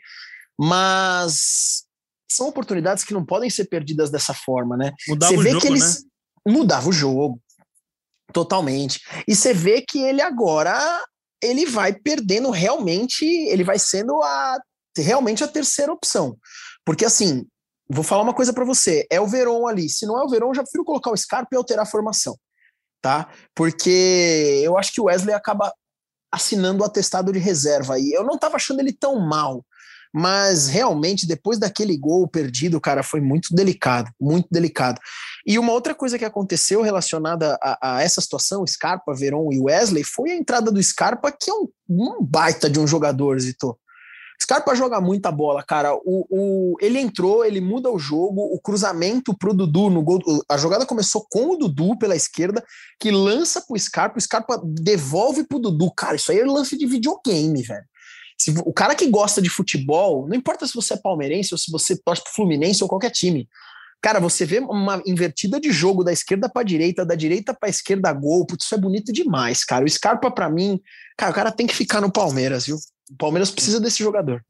mas 0.59 1.85
são 2.31 2.49
oportunidades 2.49 3.05
que 3.05 3.15
não 3.15 3.25
podem 3.25 3.49
ser 3.49 3.67
perdidas 3.67 4.11
dessa 4.11 4.35
forma, 4.35 4.77
né? 4.77 4.93
Mudava 5.09 5.35
você 5.35 5.43
vê 5.43 5.49
o 5.49 5.53
jogo, 5.53 5.63
que 5.63 5.69
eles 5.69 6.03
né? 6.03 6.11
mudava 6.53 6.89
o 6.89 6.93
jogo 6.93 7.41
totalmente. 8.33 9.01
E 9.27 9.35
você 9.35 9.55
vê 9.55 9.83
que 9.83 10.03
ele 10.03 10.21
agora 10.21 10.77
ele 11.43 11.67
vai 11.67 11.93
perdendo 11.93 12.51
realmente, 12.51 13.25
ele 13.25 13.63
vai 13.63 13.79
sendo 13.79 14.23
a 14.23 14.59
realmente 14.97 15.45
a 15.45 15.49
terceira 15.49 15.93
opção. 15.93 16.37
Porque 16.85 17.05
assim, 17.05 17.47
vou 17.89 18.03
falar 18.03 18.23
uma 18.23 18.35
coisa 18.35 18.53
para 18.53 18.65
você, 18.65 19.07
é 19.11 19.21
o 19.21 19.27
Veron 19.27 19.67
ali. 19.67 19.89
Se 19.89 20.07
não 20.07 20.19
é 20.19 20.25
o 20.25 20.29
Veron, 20.29 20.55
já 20.55 20.63
prefiro 20.63 20.85
colocar 20.85 21.11
o 21.11 21.17
Scarpa 21.17 21.49
e 21.53 21.57
alterar 21.57 21.85
a 21.85 21.89
formação, 21.89 22.37
tá? 23.03 23.29
Porque 23.55 24.63
eu 24.65 24.79
acho 24.79 24.93
que 24.93 25.01
o 25.01 25.05
Wesley 25.05 25.35
acaba 25.35 25.73
assinando 26.33 26.83
o 26.83 26.87
atestado 26.87 27.33
de 27.33 27.39
reserva 27.39 27.95
aí. 27.95 28.11
Eu 28.13 28.25
não 28.25 28.35
estava 28.35 28.57
achando 28.57 28.81
ele 28.81 28.93
tão 28.93 29.21
mal 29.21 29.65
mas 30.19 30.67
realmente 30.67 31.27
depois 31.27 31.59
daquele 31.59 31.95
gol 31.95 32.27
perdido, 32.27 32.81
cara, 32.81 33.03
foi 33.03 33.21
muito 33.21 33.55
delicado, 33.55 34.11
muito 34.19 34.49
delicado. 34.51 34.99
E 35.47 35.59
uma 35.59 35.75
outra 35.75 35.95
coisa 35.95 36.19
que 36.19 36.25
aconteceu 36.25 36.81
relacionada 36.81 37.59
a, 37.63 37.97
a 37.97 38.03
essa 38.03 38.23
situação, 38.23 38.67
Scarpa, 38.67 39.13
Veron 39.15 39.53
e 39.53 39.61
Wesley, 39.61 40.05
foi 40.05 40.31
a 40.31 40.35
entrada 40.35 40.73
do 40.73 40.83
Scarpa, 40.83 41.31
que 41.31 41.51
é 41.51 41.53
um, 41.53 41.69
um 41.91 42.25
baita 42.25 42.71
de 42.71 42.81
um 42.81 42.87
jogador, 42.87 43.39
Zito. 43.39 43.79
Scarpa 44.43 44.75
joga 44.75 45.03
muita 45.03 45.31
bola, 45.31 45.63
cara. 45.63 45.95
O, 45.95 46.27
o, 46.31 46.77
ele 46.81 46.99
entrou, 46.99 47.45
ele 47.45 47.61
muda 47.61 47.91
o 47.91 47.99
jogo, 47.99 48.41
o 48.41 48.59
cruzamento 48.59 49.37
pro 49.37 49.53
Dudu 49.53 49.91
no 49.91 50.03
gol. 50.03 50.23
A 50.49 50.57
jogada 50.57 50.87
começou 50.87 51.27
com 51.31 51.51
o 51.51 51.57
Dudu 51.59 51.99
pela 51.99 52.17
esquerda, 52.17 52.65
que 52.99 53.11
lança 53.11 53.61
pro 53.61 53.79
Scarpa, 53.79 54.17
o 54.17 54.21
Scarpa 54.21 54.59
devolve 54.65 55.45
pro 55.45 55.59
Dudu. 55.59 55.93
Cara, 55.95 56.17
isso 56.17 56.33
aí 56.33 56.39
é 56.39 56.47
lance 56.47 56.75
de 56.75 56.87
videogame, 56.87 57.63
velho. 57.63 57.85
Se, 58.39 58.55
o 58.65 58.73
cara 58.73 58.95
que 58.95 59.09
gosta 59.09 59.41
de 59.41 59.49
futebol, 59.49 60.29
não 60.29 60.37
importa 60.37 60.67
se 60.67 60.75
você 60.75 60.95
é 60.95 60.97
palmeirense 60.97 61.55
ou 61.55 61.59
se 61.59 61.71
você 61.71 61.97
torce 61.97 62.23
pro 62.23 62.33
Fluminense 62.33 62.83
ou 62.83 62.89
qualquer 62.89 63.11
time. 63.11 63.49
Cara, 64.03 64.21
você 64.21 64.45
vê 64.45 64.59
uma 64.59 65.03
invertida 65.07 65.59
de 65.59 65.73
jogo 65.73 66.05
da 66.05 66.13
esquerda 66.13 66.49
para 66.49 66.63
direita, 66.63 67.05
da 67.05 67.15
direita 67.15 67.55
para 67.55 67.69
esquerda, 67.69 68.13
gol. 68.13 68.47
Putz, 68.47 68.65
isso 68.65 68.75
é 68.75 68.79
bonito 68.79 69.13
demais, 69.13 69.65
cara. 69.65 69.85
O 69.85 69.89
Scarpa, 69.89 70.31
para 70.31 70.51
mim, 70.51 70.81
cara, 71.17 71.33
o 71.33 71.35
cara 71.35 71.51
tem 71.51 71.67
que 71.67 71.75
ficar 71.75 72.01
no 72.01 72.13
Palmeiras, 72.13 72.67
viu? 72.67 72.77
O 73.11 73.17
Palmeiras 73.17 73.51
precisa 73.51 73.81
desse 73.81 73.99
jogador. 74.03 74.45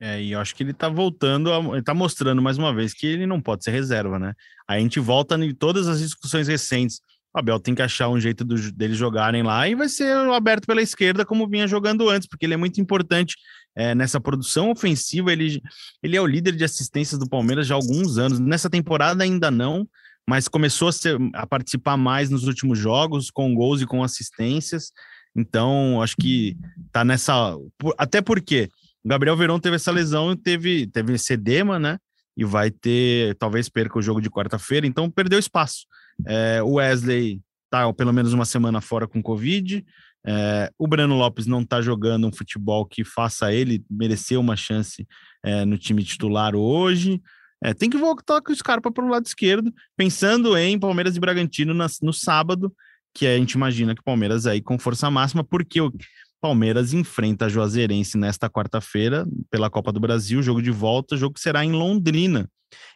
É, 0.00 0.22
e 0.22 0.30
eu 0.30 0.40
acho 0.40 0.54
que 0.54 0.62
ele 0.62 0.72
tá 0.72 0.88
voltando, 0.88 1.52
a, 1.52 1.58
ele 1.58 1.82
tá 1.82 1.92
mostrando 1.92 2.40
mais 2.40 2.56
uma 2.56 2.72
vez 2.72 2.94
que 2.94 3.06
ele 3.06 3.26
não 3.26 3.40
pode 3.40 3.64
ser 3.64 3.72
reserva, 3.72 4.16
né? 4.18 4.32
Aí 4.68 4.78
a 4.78 4.82
gente 4.82 5.00
volta 5.00 5.34
em 5.34 5.52
todas 5.52 5.88
as 5.88 5.98
discussões 5.98 6.46
recentes 6.46 7.00
o 7.34 7.38
Abel 7.38 7.60
tem 7.60 7.74
que 7.74 7.82
achar 7.82 8.08
um 8.08 8.18
jeito 8.18 8.44
do, 8.44 8.72
deles 8.72 8.96
jogarem 8.96 9.42
lá 9.42 9.68
e 9.68 9.74
vai 9.74 9.88
ser 9.88 10.16
aberto 10.30 10.66
pela 10.66 10.82
esquerda, 10.82 11.24
como 11.24 11.48
vinha 11.48 11.66
jogando 11.66 12.08
antes, 12.08 12.26
porque 12.26 12.46
ele 12.46 12.54
é 12.54 12.56
muito 12.56 12.80
importante 12.80 13.36
é, 13.76 13.94
nessa 13.94 14.20
produção 14.20 14.70
ofensiva. 14.70 15.32
Ele, 15.32 15.60
ele 16.02 16.16
é 16.16 16.20
o 16.20 16.26
líder 16.26 16.56
de 16.56 16.64
assistências 16.64 17.18
do 17.18 17.28
Palmeiras 17.28 17.66
já 17.66 17.74
há 17.74 17.76
alguns 17.76 18.18
anos. 18.18 18.38
Nessa 18.38 18.70
temporada 18.70 19.22
ainda 19.22 19.50
não, 19.50 19.86
mas 20.28 20.48
começou 20.48 20.88
a, 20.88 20.92
ser, 20.92 21.18
a 21.34 21.46
participar 21.46 21.96
mais 21.96 22.30
nos 22.30 22.44
últimos 22.44 22.78
jogos, 22.78 23.30
com 23.30 23.54
gols 23.54 23.82
e 23.82 23.86
com 23.86 24.02
assistências. 24.02 24.92
Então, 25.36 26.02
acho 26.02 26.16
que 26.16 26.56
tá 26.90 27.04
nessa. 27.04 27.56
Até 27.96 28.20
porque 28.20 28.68
o 29.04 29.08
Gabriel 29.08 29.36
Verão 29.36 29.60
teve 29.60 29.76
essa 29.76 29.92
lesão, 29.92 30.34
teve, 30.34 30.86
teve 30.86 31.14
esse 31.14 31.34
edema, 31.34 31.78
né? 31.78 31.98
E 32.36 32.44
vai 32.44 32.70
ter, 32.70 33.36
talvez 33.36 33.68
perca 33.68 33.98
o 33.98 34.02
jogo 34.02 34.20
de 34.20 34.30
quarta-feira, 34.30 34.86
então 34.86 35.10
perdeu 35.10 35.38
espaço. 35.38 35.86
É, 36.26 36.62
o 36.62 36.74
Wesley 36.74 37.40
tá 37.70 37.92
pelo 37.92 38.12
menos 38.12 38.32
uma 38.32 38.44
semana 38.44 38.80
fora 38.80 39.06
com 39.06 39.22
Covid. 39.22 39.84
É, 40.26 40.70
o 40.78 40.86
Breno 40.86 41.16
Lopes 41.16 41.46
não 41.46 41.64
tá 41.64 41.80
jogando 41.80 42.26
um 42.26 42.32
futebol 42.32 42.84
que 42.84 43.04
faça 43.04 43.52
ele 43.52 43.84
merecer 43.90 44.38
uma 44.38 44.56
chance 44.56 45.06
é, 45.44 45.64
no 45.64 45.78
time 45.78 46.02
titular 46.02 46.54
hoje. 46.54 47.22
É, 47.62 47.74
tem 47.74 47.90
que 47.90 47.96
voltar 47.96 48.40
com 48.40 48.52
o 48.52 48.56
Scarpa 48.56 48.90
para 48.90 49.04
o 49.04 49.08
lado 49.08 49.26
esquerdo, 49.26 49.72
pensando 49.96 50.56
em 50.56 50.78
Palmeiras 50.78 51.16
e 51.16 51.20
Bragantino 51.20 51.74
na, 51.74 51.86
no 52.02 52.12
sábado, 52.12 52.72
que 53.12 53.26
a 53.26 53.36
gente 53.36 53.52
imagina 53.52 53.94
que 53.94 54.00
o 54.00 54.04
Palmeiras 54.04 54.46
aí 54.46 54.60
com 54.60 54.78
força 54.78 55.10
máxima, 55.10 55.42
porque 55.42 55.80
o 55.80 55.92
Palmeiras 56.40 56.92
enfrenta 56.92 57.46
a 57.46 57.48
Juazeirense 57.48 58.16
nesta 58.16 58.48
quarta-feira 58.48 59.26
pela 59.50 59.68
Copa 59.68 59.90
do 59.92 59.98
Brasil, 59.98 60.40
jogo 60.40 60.62
de 60.62 60.70
volta, 60.70 61.16
jogo 61.16 61.34
que 61.34 61.40
será 61.40 61.64
em 61.64 61.72
Londrina. 61.72 62.48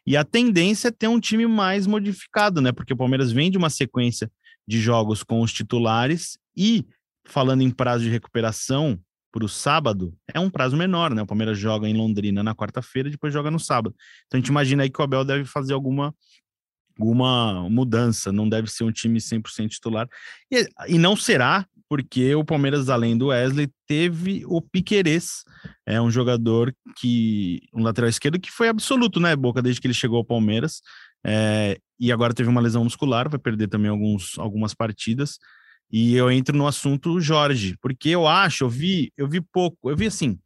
E 0.06 0.16
a 0.16 0.24
tendência 0.24 0.88
é 0.88 0.90
ter 0.90 1.08
um 1.08 1.20
time 1.20 1.46
mais 1.46 1.86
modificado, 1.86 2.60
né? 2.60 2.72
Porque 2.72 2.92
o 2.92 2.96
Palmeiras 2.96 3.32
vem 3.32 3.50
de 3.50 3.58
uma 3.58 3.70
sequência 3.70 4.30
de 4.66 4.80
jogos 4.80 5.22
com 5.22 5.40
os 5.40 5.52
titulares 5.52 6.38
e, 6.56 6.86
falando 7.24 7.62
em 7.62 7.70
prazo 7.70 8.04
de 8.04 8.10
recuperação 8.10 8.98
para 9.32 9.44
o 9.44 9.48
sábado, 9.48 10.14
é 10.32 10.38
um 10.38 10.50
prazo 10.50 10.76
menor, 10.76 11.14
né? 11.14 11.22
O 11.22 11.26
Palmeiras 11.26 11.58
joga 11.58 11.88
em 11.88 11.96
Londrina 11.96 12.42
na 12.42 12.54
quarta-feira 12.54 13.08
e 13.08 13.12
depois 13.12 13.32
joga 13.32 13.50
no 13.50 13.58
sábado. 13.58 13.94
Então 14.26 14.38
a 14.38 14.40
gente 14.40 14.48
imagina 14.48 14.82
aí 14.82 14.90
que 14.90 15.00
o 15.00 15.04
Abel 15.04 15.24
deve 15.24 15.44
fazer 15.46 15.72
alguma 15.72 16.14
alguma 16.98 17.68
mudança, 17.70 18.30
não 18.30 18.46
deve 18.46 18.70
ser 18.70 18.84
um 18.84 18.92
time 18.92 19.18
100% 19.18 19.68
titular. 19.68 20.06
E, 20.50 20.68
e 20.88 20.98
não 20.98 21.16
será, 21.16 21.66
porque 21.92 22.34
o 22.34 22.42
Palmeiras, 22.42 22.88
além 22.88 23.18
do 23.18 23.26
Wesley, 23.26 23.70
teve 23.86 24.44
o 24.46 24.62
Piquerez, 24.62 25.44
é 25.84 26.00
um 26.00 26.10
jogador 26.10 26.74
que, 26.96 27.60
um 27.70 27.82
lateral 27.82 28.08
esquerdo 28.08 28.40
que 28.40 28.50
foi 28.50 28.68
absoluto, 28.68 29.20
né, 29.20 29.36
Boca, 29.36 29.60
desde 29.60 29.78
que 29.78 29.88
ele 29.88 29.92
chegou 29.92 30.16
ao 30.16 30.24
Palmeiras, 30.24 30.80
é, 31.22 31.76
e 32.00 32.10
agora 32.10 32.32
teve 32.32 32.48
uma 32.48 32.62
lesão 32.62 32.82
muscular, 32.82 33.28
vai 33.28 33.38
perder 33.38 33.68
também 33.68 33.90
alguns, 33.90 34.38
algumas 34.38 34.72
partidas, 34.72 35.38
e 35.90 36.14
eu 36.14 36.30
entro 36.30 36.56
no 36.56 36.66
assunto 36.66 37.20
Jorge, 37.20 37.76
porque 37.78 38.08
eu 38.08 38.26
acho, 38.26 38.64
eu 38.64 38.70
vi, 38.70 39.12
eu 39.14 39.28
vi 39.28 39.42
pouco, 39.42 39.90
eu 39.90 39.94
vi 39.94 40.06
assim, 40.06 40.38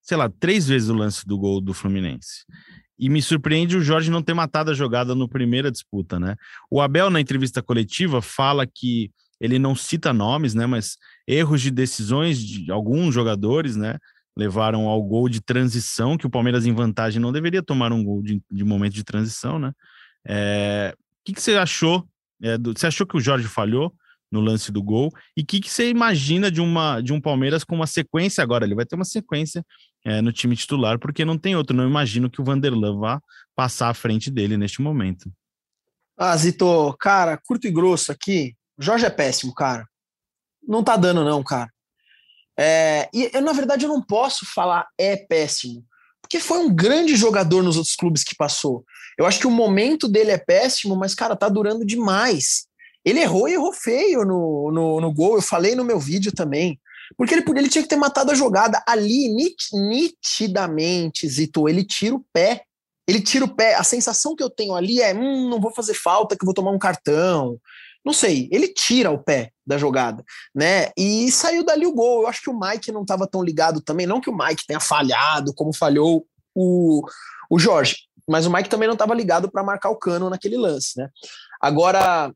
sei 0.00 0.16
lá, 0.16 0.30
três 0.40 0.68
vezes 0.68 0.88
o 0.88 0.94
lance 0.94 1.26
do 1.26 1.36
gol 1.36 1.60
do 1.60 1.74
Fluminense. 1.74 2.46
E 2.98 3.10
me 3.10 3.20
surpreende 3.20 3.76
o 3.76 3.82
Jorge 3.82 4.10
não 4.10 4.22
ter 4.22 4.32
matado 4.32 4.70
a 4.70 4.74
jogada 4.74 5.14
no 5.14 5.28
primeira 5.28 5.70
disputa, 5.70 6.18
né? 6.18 6.34
O 6.70 6.80
Abel, 6.80 7.10
na 7.10 7.20
entrevista 7.20 7.62
coletiva, 7.62 8.22
fala 8.22 8.66
que 8.66 9.12
ele 9.40 9.58
não 9.58 9.74
cita 9.74 10.12
nomes, 10.12 10.54
né? 10.54 10.66
Mas 10.66 10.96
erros 11.26 11.60
de 11.60 11.70
decisões 11.70 12.38
de 12.38 12.70
alguns 12.70 13.14
jogadores, 13.14 13.76
né? 13.76 13.98
Levaram 14.36 14.86
ao 14.86 15.02
gol 15.02 15.28
de 15.28 15.40
transição, 15.40 16.16
que 16.16 16.26
o 16.26 16.30
Palmeiras 16.30 16.66
em 16.66 16.72
vantagem 16.72 17.20
não 17.20 17.32
deveria 17.32 17.62
tomar 17.62 17.92
um 17.92 18.02
gol 18.02 18.22
de, 18.22 18.40
de 18.50 18.64
momento 18.64 18.94
de 18.94 19.04
transição, 19.04 19.58
né? 19.58 19.72
É, 20.26 20.94
o 20.94 21.24
que, 21.24 21.32
que 21.32 21.42
você 21.42 21.56
achou? 21.56 22.06
É, 22.42 22.56
do, 22.56 22.72
você 22.76 22.86
achou 22.86 23.06
que 23.06 23.16
o 23.16 23.20
Jorge 23.20 23.48
falhou 23.48 23.92
no 24.30 24.40
lance 24.40 24.70
do 24.70 24.82
gol? 24.82 25.10
E 25.36 25.42
o 25.42 25.46
que, 25.46 25.60
que 25.60 25.70
você 25.70 25.88
imagina 25.88 26.50
de, 26.50 26.60
uma, 26.60 27.00
de 27.00 27.12
um 27.12 27.20
Palmeiras 27.20 27.64
com 27.64 27.74
uma 27.74 27.86
sequência 27.86 28.42
agora? 28.42 28.64
Ele 28.64 28.74
vai 28.74 28.84
ter 28.84 28.94
uma 28.94 29.04
sequência 29.04 29.64
é, 30.04 30.20
no 30.20 30.32
time 30.32 30.56
titular, 30.56 30.98
porque 30.98 31.24
não 31.24 31.38
tem 31.38 31.56
outro. 31.56 31.76
Não 31.76 31.88
imagino 31.88 32.30
que 32.30 32.40
o 32.40 32.44
Vanderlan 32.44 32.98
vá 32.98 33.20
passar 33.56 33.88
à 33.88 33.94
frente 33.94 34.30
dele 34.30 34.56
neste 34.56 34.80
momento. 34.82 35.30
Ah, 36.16 36.36
Zito, 36.36 36.94
cara, 36.98 37.38
curto 37.38 37.66
e 37.66 37.70
grosso 37.70 38.10
aqui. 38.10 38.54
Jorge 38.78 39.06
é 39.06 39.10
péssimo, 39.10 39.54
cara. 39.54 39.86
Não 40.66 40.84
tá 40.84 40.96
dando, 40.96 41.24
não, 41.24 41.42
cara. 41.42 41.70
É, 42.58 43.08
e 43.14 43.30
eu, 43.32 43.40
na 43.40 43.52
verdade, 43.52 43.84
eu 43.84 43.88
não 43.88 44.02
posso 44.02 44.44
falar 44.52 44.86
é 44.98 45.16
péssimo, 45.16 45.84
porque 46.20 46.40
foi 46.40 46.58
um 46.58 46.74
grande 46.74 47.14
jogador 47.14 47.62
nos 47.62 47.76
outros 47.76 47.94
clubes 47.94 48.24
que 48.24 48.34
passou. 48.34 48.84
Eu 49.16 49.26
acho 49.26 49.38
que 49.38 49.46
o 49.46 49.50
momento 49.50 50.08
dele 50.08 50.30
é 50.30 50.38
péssimo, 50.38 50.96
mas, 50.96 51.14
cara, 51.14 51.36
tá 51.36 51.48
durando 51.48 51.86
demais. 51.86 52.66
Ele 53.04 53.20
errou 53.20 53.48
e 53.48 53.54
errou 53.54 53.72
feio 53.72 54.24
no, 54.24 54.70
no, 54.72 55.00
no 55.00 55.12
gol. 55.12 55.36
Eu 55.36 55.42
falei 55.42 55.74
no 55.74 55.84
meu 55.84 55.98
vídeo 55.98 56.32
também. 56.32 56.78
Porque 57.16 57.34
ele, 57.34 57.44
ele 57.56 57.68
tinha 57.68 57.82
que 57.82 57.88
ter 57.88 57.96
matado 57.96 58.30
a 58.30 58.34
jogada 58.34 58.82
ali, 58.86 59.28
nit, 59.28 59.56
nitidamente, 59.72 61.28
Zito. 61.28 61.68
Ele 61.68 61.84
tira 61.84 62.14
o 62.14 62.24
pé. 62.32 62.64
Ele 63.06 63.20
tira 63.20 63.44
o 63.44 63.54
pé. 63.54 63.74
A 63.74 63.82
sensação 63.82 64.36
que 64.36 64.42
eu 64.42 64.50
tenho 64.50 64.74
ali 64.74 65.00
é: 65.00 65.14
hum, 65.14 65.48
não 65.48 65.60
vou 65.60 65.72
fazer 65.72 65.94
falta, 65.94 66.36
que 66.36 66.44
vou 66.44 66.54
tomar 66.54 66.70
um 66.70 66.78
cartão. 66.78 67.58
Não 68.04 68.12
sei, 68.12 68.48
ele 68.50 68.68
tira 68.68 69.10
o 69.10 69.18
pé 69.18 69.52
da 69.66 69.76
jogada, 69.76 70.24
né? 70.54 70.90
E 70.96 71.30
saiu 71.30 71.64
dali 71.64 71.86
o 71.86 71.94
gol. 71.94 72.22
Eu 72.22 72.28
acho 72.28 72.40
que 72.42 72.50
o 72.50 72.58
Mike 72.58 72.92
não 72.92 73.02
estava 73.02 73.26
tão 73.26 73.42
ligado 73.42 73.80
também, 73.80 74.06
não 74.06 74.20
que 74.20 74.30
o 74.30 74.36
Mike 74.36 74.66
tenha 74.66 74.80
falhado 74.80 75.52
como 75.54 75.74
falhou 75.74 76.26
o, 76.54 77.02
o 77.50 77.58
Jorge, 77.58 77.96
mas 78.28 78.46
o 78.46 78.52
Mike 78.52 78.68
também 78.68 78.88
não 78.88 78.94
estava 78.94 79.14
ligado 79.14 79.50
para 79.50 79.62
marcar 79.62 79.90
o 79.90 79.96
cano 79.96 80.30
naquele 80.30 80.56
lance, 80.56 80.98
né? 80.98 81.08
Agora, 81.60 82.32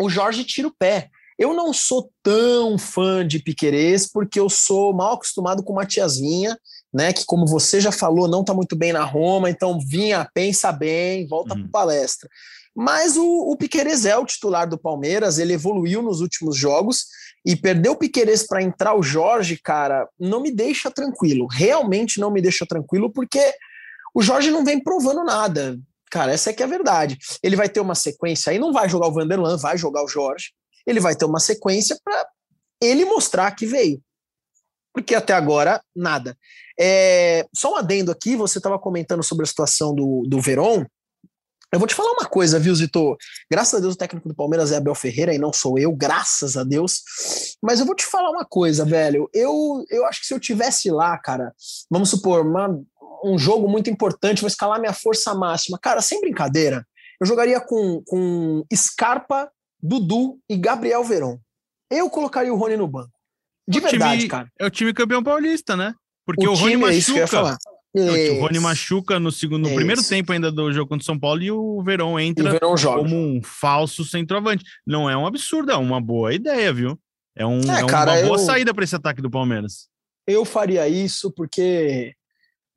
o 0.00 0.08
Jorge 0.08 0.44
tira 0.44 0.68
o 0.68 0.74
pé. 0.76 1.10
Eu 1.38 1.54
não 1.54 1.72
sou 1.72 2.10
tão 2.22 2.76
fã 2.76 3.26
de 3.26 3.38
Piquerez 3.38 4.10
porque 4.10 4.40
eu 4.40 4.48
sou 4.48 4.92
mal 4.92 5.14
acostumado 5.14 5.62
com 5.62 5.72
Matiazinha, 5.72 6.58
né? 6.92 7.12
Que, 7.12 7.24
como 7.24 7.46
você 7.46 7.80
já 7.80 7.92
falou, 7.92 8.26
não 8.26 8.40
está 8.40 8.52
muito 8.52 8.74
bem 8.74 8.92
na 8.92 9.04
Roma, 9.04 9.48
então 9.48 9.78
vinha, 9.78 10.28
pensa 10.34 10.72
bem, 10.72 11.26
volta 11.28 11.54
uhum. 11.54 11.62
para 11.62 11.70
palestra. 11.70 12.28
Mas 12.74 13.16
o, 13.16 13.24
o 13.24 13.56
Piquerez 13.56 14.06
é 14.06 14.16
o 14.16 14.24
titular 14.24 14.68
do 14.68 14.78
Palmeiras, 14.78 15.38
ele 15.38 15.54
evoluiu 15.54 16.02
nos 16.02 16.20
últimos 16.20 16.56
jogos 16.56 17.06
e 17.44 17.56
perder 17.56 17.88
o 17.88 17.96
Piquerez 17.96 18.46
para 18.46 18.62
entrar 18.62 18.94
o 18.94 19.02
Jorge, 19.02 19.56
cara, 19.56 20.08
não 20.18 20.40
me 20.40 20.50
deixa 20.50 20.90
tranquilo. 20.90 21.46
Realmente 21.50 22.20
não 22.20 22.30
me 22.30 22.42
deixa 22.42 22.66
tranquilo, 22.66 23.10
porque 23.10 23.52
o 24.14 24.22
Jorge 24.22 24.50
não 24.50 24.64
vem 24.64 24.82
provando 24.82 25.24
nada. 25.24 25.78
Cara, 26.10 26.32
essa 26.32 26.50
é 26.50 26.52
que 26.52 26.62
é 26.62 26.66
a 26.66 26.68
verdade. 26.68 27.18
Ele 27.42 27.56
vai 27.56 27.68
ter 27.68 27.80
uma 27.80 27.94
sequência 27.94 28.50
aí, 28.50 28.58
não 28.58 28.72
vai 28.72 28.88
jogar 28.88 29.08
o 29.08 29.12
Vanderlan, 29.12 29.56
vai 29.56 29.76
jogar 29.76 30.02
o 30.02 30.08
Jorge. 30.08 30.52
Ele 30.86 31.00
vai 31.00 31.14
ter 31.14 31.24
uma 31.24 31.40
sequência 31.40 31.98
para 32.02 32.26
ele 32.80 33.04
mostrar 33.04 33.50
que 33.52 33.66
veio. 33.66 34.00
Porque 34.92 35.14
até 35.14 35.32
agora, 35.32 35.82
nada. 35.94 36.36
É, 36.80 37.46
só 37.54 37.74
um 37.74 37.76
adendo 37.76 38.10
aqui, 38.10 38.36
você 38.36 38.58
estava 38.58 38.78
comentando 38.78 39.22
sobre 39.22 39.44
a 39.44 39.46
situação 39.46 39.94
do, 39.94 40.24
do 40.26 40.40
Veron. 40.40 40.84
Eu 41.72 41.78
vou 41.78 41.86
te 41.86 41.94
falar 41.94 42.12
uma 42.12 42.24
coisa, 42.24 42.58
viu, 42.58 42.74
Zito? 42.74 43.16
Graças 43.50 43.74
a 43.74 43.80
Deus 43.80 43.94
o 43.94 43.98
técnico 43.98 44.26
do 44.26 44.34
Palmeiras 44.34 44.72
é 44.72 44.76
Abel 44.76 44.94
Ferreira 44.94 45.34
e 45.34 45.38
não 45.38 45.52
sou 45.52 45.78
eu, 45.78 45.94
graças 45.94 46.56
a 46.56 46.64
Deus. 46.64 47.02
Mas 47.62 47.78
eu 47.78 47.84
vou 47.84 47.94
te 47.94 48.06
falar 48.06 48.30
uma 48.30 48.44
coisa, 48.44 48.86
velho. 48.86 49.28
Eu, 49.34 49.84
eu 49.90 50.06
acho 50.06 50.20
que 50.20 50.26
se 50.26 50.32
eu 50.32 50.40
tivesse 50.40 50.90
lá, 50.90 51.16
cara, 51.18 51.52
vamos 51.90 52.08
supor, 52.08 52.46
uma, 52.46 52.68
um 53.22 53.38
jogo 53.38 53.68
muito 53.68 53.90
importante, 53.90 54.40
vou 54.40 54.48
escalar 54.48 54.80
minha 54.80 54.94
força 54.94 55.34
máxima. 55.34 55.78
Cara, 55.78 56.00
sem 56.00 56.20
brincadeira, 56.22 56.86
eu 57.20 57.26
jogaria 57.26 57.60
com, 57.60 58.02
com 58.06 58.64
Scarpa, 58.74 59.50
Dudu 59.82 60.38
e 60.48 60.56
Gabriel 60.56 61.04
Veron. 61.04 61.38
Eu 61.90 62.08
colocaria 62.08 62.52
o 62.52 62.56
Rony 62.56 62.78
no 62.78 62.88
banco. 62.88 63.12
De 63.68 63.78
o 63.78 63.82
verdade, 63.82 64.18
time, 64.20 64.30
cara. 64.30 64.48
É 64.58 64.66
o 64.66 64.70
time 64.70 64.94
campeão 64.94 65.22
paulista, 65.22 65.76
né? 65.76 65.94
Porque 66.24 66.46
o, 66.46 66.52
o 66.52 66.54
Rony 66.54 66.76
machuca. 66.78 66.94
É 66.94 66.98
isso 66.98 67.12
que 67.12 67.18
eu 67.18 67.22
ia 67.22 67.26
falar. 67.26 67.58
O 67.94 68.40
Rony 68.40 68.60
machuca 68.60 69.18
no 69.18 69.32
segundo, 69.32 69.62
no 69.64 69.70
é 69.70 69.74
primeiro 69.74 70.00
isso. 70.00 70.10
tempo 70.10 70.32
ainda 70.32 70.52
do 70.52 70.72
jogo 70.72 70.88
contra 70.88 71.02
o 71.02 71.06
São 71.06 71.18
Paulo 71.18 71.42
e 71.42 71.50
o 71.50 71.82
Verão 71.82 72.20
entra 72.20 72.48
o 72.48 72.50
Verão 72.50 72.74
como 72.76 73.16
um 73.16 73.40
falso 73.42 74.04
centroavante. 74.04 74.64
Não 74.86 75.08
é 75.08 75.16
um 75.16 75.26
absurdo, 75.26 75.72
é 75.72 75.76
uma 75.76 76.00
boa 76.00 76.34
ideia, 76.34 76.72
viu? 76.72 76.98
É, 77.36 77.46
um, 77.46 77.60
é, 77.60 77.80
é 77.80 77.86
cara, 77.86 78.12
uma 78.12 78.22
boa 78.22 78.34
eu, 78.34 78.38
saída 78.38 78.74
para 78.74 78.84
esse 78.84 78.94
ataque 78.94 79.22
do 79.22 79.30
Palmeiras. 79.30 79.88
Eu 80.26 80.44
faria 80.44 80.86
isso 80.88 81.32
porque 81.32 82.14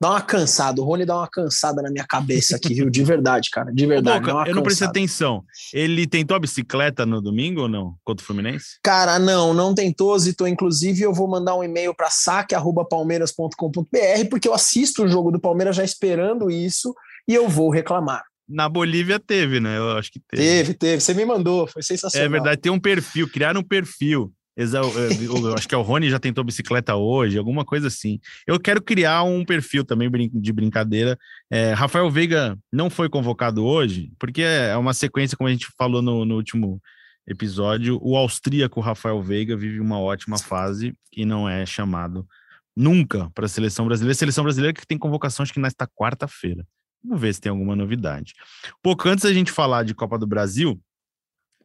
dá 0.01 0.09
uma 0.09 0.21
cansada. 0.21 0.81
O 0.81 0.83
Rony 0.83 1.05
dá 1.05 1.15
uma 1.15 1.29
cansada 1.29 1.79
na 1.83 1.91
minha 1.91 2.07
cabeça 2.07 2.55
aqui, 2.55 2.73
viu? 2.73 2.89
De 2.89 3.03
verdade, 3.03 3.51
cara. 3.51 3.71
De 3.71 3.85
verdade. 3.85 4.25
Boca, 4.25 4.49
eu 4.49 4.55
não 4.55 4.63
prestei 4.63 4.87
atenção. 4.87 5.45
Ele 5.71 6.07
tentou 6.07 6.35
a 6.35 6.39
bicicleta 6.39 7.05
no 7.05 7.21
domingo 7.21 7.61
ou 7.61 7.69
não? 7.69 7.93
Contra 8.03 8.23
o 8.23 8.25
Fluminense? 8.25 8.79
Cara, 8.83 9.19
não, 9.19 9.53
não 9.53 9.75
tentou, 9.75 10.17
Zito. 10.17 10.47
Inclusive, 10.47 11.03
eu 11.03 11.13
vou 11.13 11.27
mandar 11.27 11.55
um 11.55 11.63
e-mail 11.63 11.93
para 11.93 12.09
saque.palmeiras.com.br, 12.09 14.29
porque 14.29 14.47
eu 14.47 14.55
assisto 14.55 15.03
o 15.03 15.07
jogo 15.07 15.29
do 15.31 15.39
Palmeiras 15.39 15.75
já 15.75 15.83
esperando 15.83 16.49
isso 16.49 16.95
e 17.27 17.35
eu 17.35 17.47
vou 17.47 17.69
reclamar. 17.69 18.23
Na 18.49 18.67
Bolívia 18.67 19.19
teve, 19.19 19.59
né? 19.59 19.77
Eu 19.77 19.91
acho 19.91 20.11
que 20.11 20.19
teve. 20.27 20.43
Teve, 20.43 20.73
teve. 20.73 20.99
Você 20.99 21.13
me 21.13 21.25
mandou, 21.25 21.67
foi 21.67 21.83
sensacional. 21.83 22.25
É 22.25 22.29
verdade, 22.29 22.59
tem 22.59 22.71
um 22.71 22.79
perfil, 22.79 23.29
criaram 23.29 23.61
um 23.61 23.63
perfil 23.63 24.33
eu 24.55 25.53
acho 25.55 25.67
que 25.67 25.73
é 25.73 25.77
o 25.77 25.81
Rony 25.81 26.09
já 26.09 26.19
tentou 26.19 26.43
bicicleta 26.43 26.95
hoje, 26.95 27.37
alguma 27.37 27.63
coisa 27.63 27.87
assim. 27.87 28.19
Eu 28.45 28.59
quero 28.59 28.81
criar 28.81 29.23
um 29.23 29.45
perfil 29.45 29.83
também 29.83 30.09
de 30.33 30.53
brincadeira. 30.53 31.17
É, 31.49 31.73
Rafael 31.73 32.09
Veiga 32.09 32.57
não 32.71 32.89
foi 32.89 33.09
convocado 33.09 33.63
hoje, 33.65 34.11
porque 34.19 34.41
é 34.41 34.75
uma 34.75 34.93
sequência, 34.93 35.37
como 35.37 35.47
a 35.47 35.51
gente 35.51 35.67
falou 35.77 36.01
no, 36.01 36.25
no 36.25 36.35
último 36.35 36.81
episódio, 37.27 37.99
o 38.01 38.17
austríaco 38.17 38.81
Rafael 38.81 39.21
Veiga 39.21 39.55
vive 39.55 39.79
uma 39.79 39.99
ótima 39.99 40.37
fase 40.37 40.93
e 41.15 41.25
não 41.25 41.47
é 41.47 41.65
chamado 41.65 42.27
nunca 42.75 43.29
para 43.33 43.45
a 43.45 43.49
seleção 43.49 43.85
brasileira. 43.85 44.15
Seleção 44.15 44.43
brasileira 44.43 44.73
que 44.73 44.85
tem 44.85 44.97
convocação, 44.97 45.43
acho 45.43 45.53
que 45.53 45.59
nesta 45.59 45.87
quarta-feira. 45.87 46.65
Vamos 47.03 47.21
ver 47.21 47.33
se 47.33 47.41
tem 47.41 47.49
alguma 47.49 47.75
novidade. 47.75 48.33
Pouco 48.81 49.09
antes 49.09 49.23
da 49.23 49.33
gente 49.33 49.51
falar 49.51 49.83
de 49.83 49.95
Copa 49.95 50.19
do 50.19 50.27
Brasil, 50.27 50.79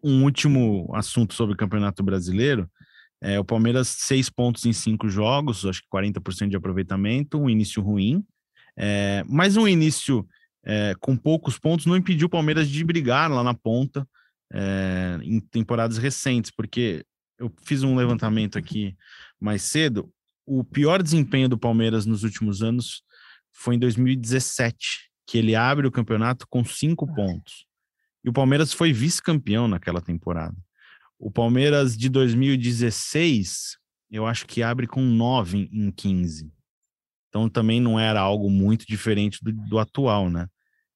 um 0.02 0.24
último 0.24 0.90
assunto 0.94 1.35
sobre 1.35 1.54
o 1.54 1.56
Campeonato 1.56 2.02
Brasileiro. 2.02 2.70
É, 3.20 3.40
o 3.40 3.44
Palmeiras, 3.44 3.88
seis 3.88 4.28
pontos 4.28 4.64
em 4.66 4.72
cinco 4.72 5.09
jogos, 5.09 5.64
acho 5.64 5.82
que 5.82 5.88
40% 5.88 6.48
de 6.48 6.56
aproveitamento, 6.56 7.38
um 7.38 7.48
início 7.48 7.82
ruim. 7.82 8.24
É, 8.78 9.24
mas 9.26 9.56
um 9.56 9.66
início 9.66 10.26
é, 10.64 10.94
com 11.00 11.16
poucos 11.16 11.59
pontos 11.59 11.87
não 11.87 11.96
impediu 11.96 12.26
o 12.26 12.30
Palmeiras 12.30 12.68
de 12.68 12.85
brigar 12.85 13.30
lá 13.30 13.42
na 13.42 13.54
ponta 13.54 14.06
é, 14.52 15.18
em 15.22 15.40
temporadas 15.40 15.96
recentes, 15.96 16.50
porque 16.50 17.04
eu 17.38 17.52
fiz 17.64 17.82
um 17.82 17.96
levantamento 17.96 18.59
aqui 18.59 18.96
mais 19.40 19.62
cedo. 19.62 20.11
O 20.44 20.62
pior 20.62 21.02
desempenho 21.02 21.48
do 21.48 21.59
Palmeiras 21.59 22.06
nos 22.06 22.22
últimos 22.22 22.62
anos 22.62 23.02
foi 23.52 23.76
em 23.76 23.78
2017, 23.78 25.11
que 25.26 25.38
ele 25.38 25.54
abre 25.54 25.87
o 25.87 25.92
campeonato 25.92 26.46
com 26.48 26.64
cinco 26.64 27.06
pontos. 27.14 27.66
E 28.26 28.28
o 28.28 28.32
Palmeiras 28.32 28.72
foi 28.72 28.92
vice-campeão 28.92 29.68
naquela 29.68 30.00
temporada. 30.00 30.56
O 31.16 31.30
Palmeiras 31.30 31.96
de 31.96 32.08
2016, 32.08 33.76
eu 34.10 34.26
acho 34.26 34.44
que 34.46 34.64
abre 34.64 34.88
com 34.88 35.00
9 35.00 35.70
em 35.72 35.92
15. 35.92 36.52
Então 37.28 37.48
também 37.48 37.80
não 37.80 38.00
era 38.00 38.20
algo 38.20 38.50
muito 38.50 38.84
diferente 38.84 39.38
do, 39.40 39.52
do 39.52 39.78
atual, 39.78 40.28
né? 40.28 40.48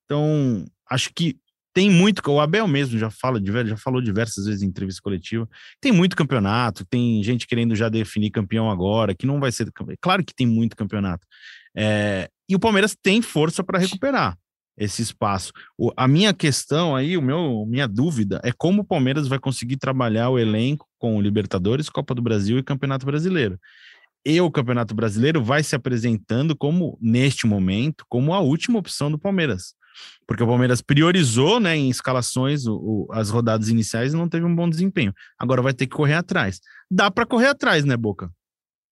Então, 0.04 0.66
acho 0.90 1.12
que 1.14 1.38
tem 1.72 1.88
muito, 1.88 2.20
o 2.28 2.40
Abel 2.40 2.66
mesmo 2.66 2.98
já 2.98 3.10
fala, 3.10 3.40
já 3.64 3.76
falou 3.76 4.02
diversas 4.02 4.46
vezes 4.46 4.62
em 4.62 4.66
entrevista 4.66 5.00
coletiva, 5.00 5.48
tem 5.80 5.92
muito 5.92 6.16
campeonato, 6.16 6.84
tem 6.84 7.22
gente 7.22 7.46
querendo 7.46 7.76
já 7.76 7.88
definir 7.88 8.32
campeão 8.32 8.68
agora, 8.68 9.14
que 9.14 9.24
não 9.24 9.38
vai 9.38 9.52
ser, 9.52 9.70
claro 10.00 10.24
que 10.24 10.34
tem 10.34 10.48
muito 10.48 10.76
campeonato. 10.76 11.24
É, 11.76 12.28
e 12.48 12.56
o 12.56 12.58
Palmeiras 12.58 12.96
tem 13.00 13.22
força 13.22 13.62
para 13.62 13.78
recuperar 13.78 14.36
esse 14.80 15.02
espaço. 15.02 15.52
O, 15.76 15.92
a 15.94 16.08
minha 16.08 16.32
questão 16.32 16.96
aí, 16.96 17.16
o 17.16 17.22
meu, 17.22 17.66
minha 17.68 17.86
dúvida 17.86 18.40
é 18.42 18.50
como 18.50 18.80
o 18.80 18.84
Palmeiras 18.84 19.28
vai 19.28 19.38
conseguir 19.38 19.76
trabalhar 19.76 20.30
o 20.30 20.38
elenco 20.38 20.88
com 20.98 21.20
Libertadores, 21.20 21.90
Copa 21.90 22.14
do 22.14 22.22
Brasil 22.22 22.58
e 22.58 22.62
Campeonato 22.62 23.04
Brasileiro. 23.04 23.60
E 24.24 24.40
o 24.40 24.50
Campeonato 24.50 24.94
Brasileiro 24.94 25.44
vai 25.44 25.62
se 25.62 25.76
apresentando 25.76 26.56
como, 26.56 26.98
neste 27.00 27.46
momento, 27.46 28.04
como 28.08 28.32
a 28.32 28.40
última 28.40 28.78
opção 28.78 29.10
do 29.10 29.18
Palmeiras. 29.18 29.74
Porque 30.26 30.42
o 30.42 30.46
Palmeiras 30.46 30.80
priorizou 30.80 31.60
né, 31.60 31.76
em 31.76 31.90
escalações 31.90 32.66
o, 32.66 32.74
o, 32.74 33.08
as 33.12 33.28
rodadas 33.28 33.68
iniciais 33.68 34.14
e 34.14 34.16
não 34.16 34.28
teve 34.28 34.46
um 34.46 34.54
bom 34.54 34.68
desempenho. 34.68 35.12
Agora 35.38 35.60
vai 35.60 35.74
ter 35.74 35.86
que 35.86 35.96
correr 35.96 36.14
atrás. 36.14 36.58
Dá 36.90 37.10
para 37.10 37.26
correr 37.26 37.48
atrás, 37.48 37.84
né, 37.84 37.96
Boca? 37.96 38.30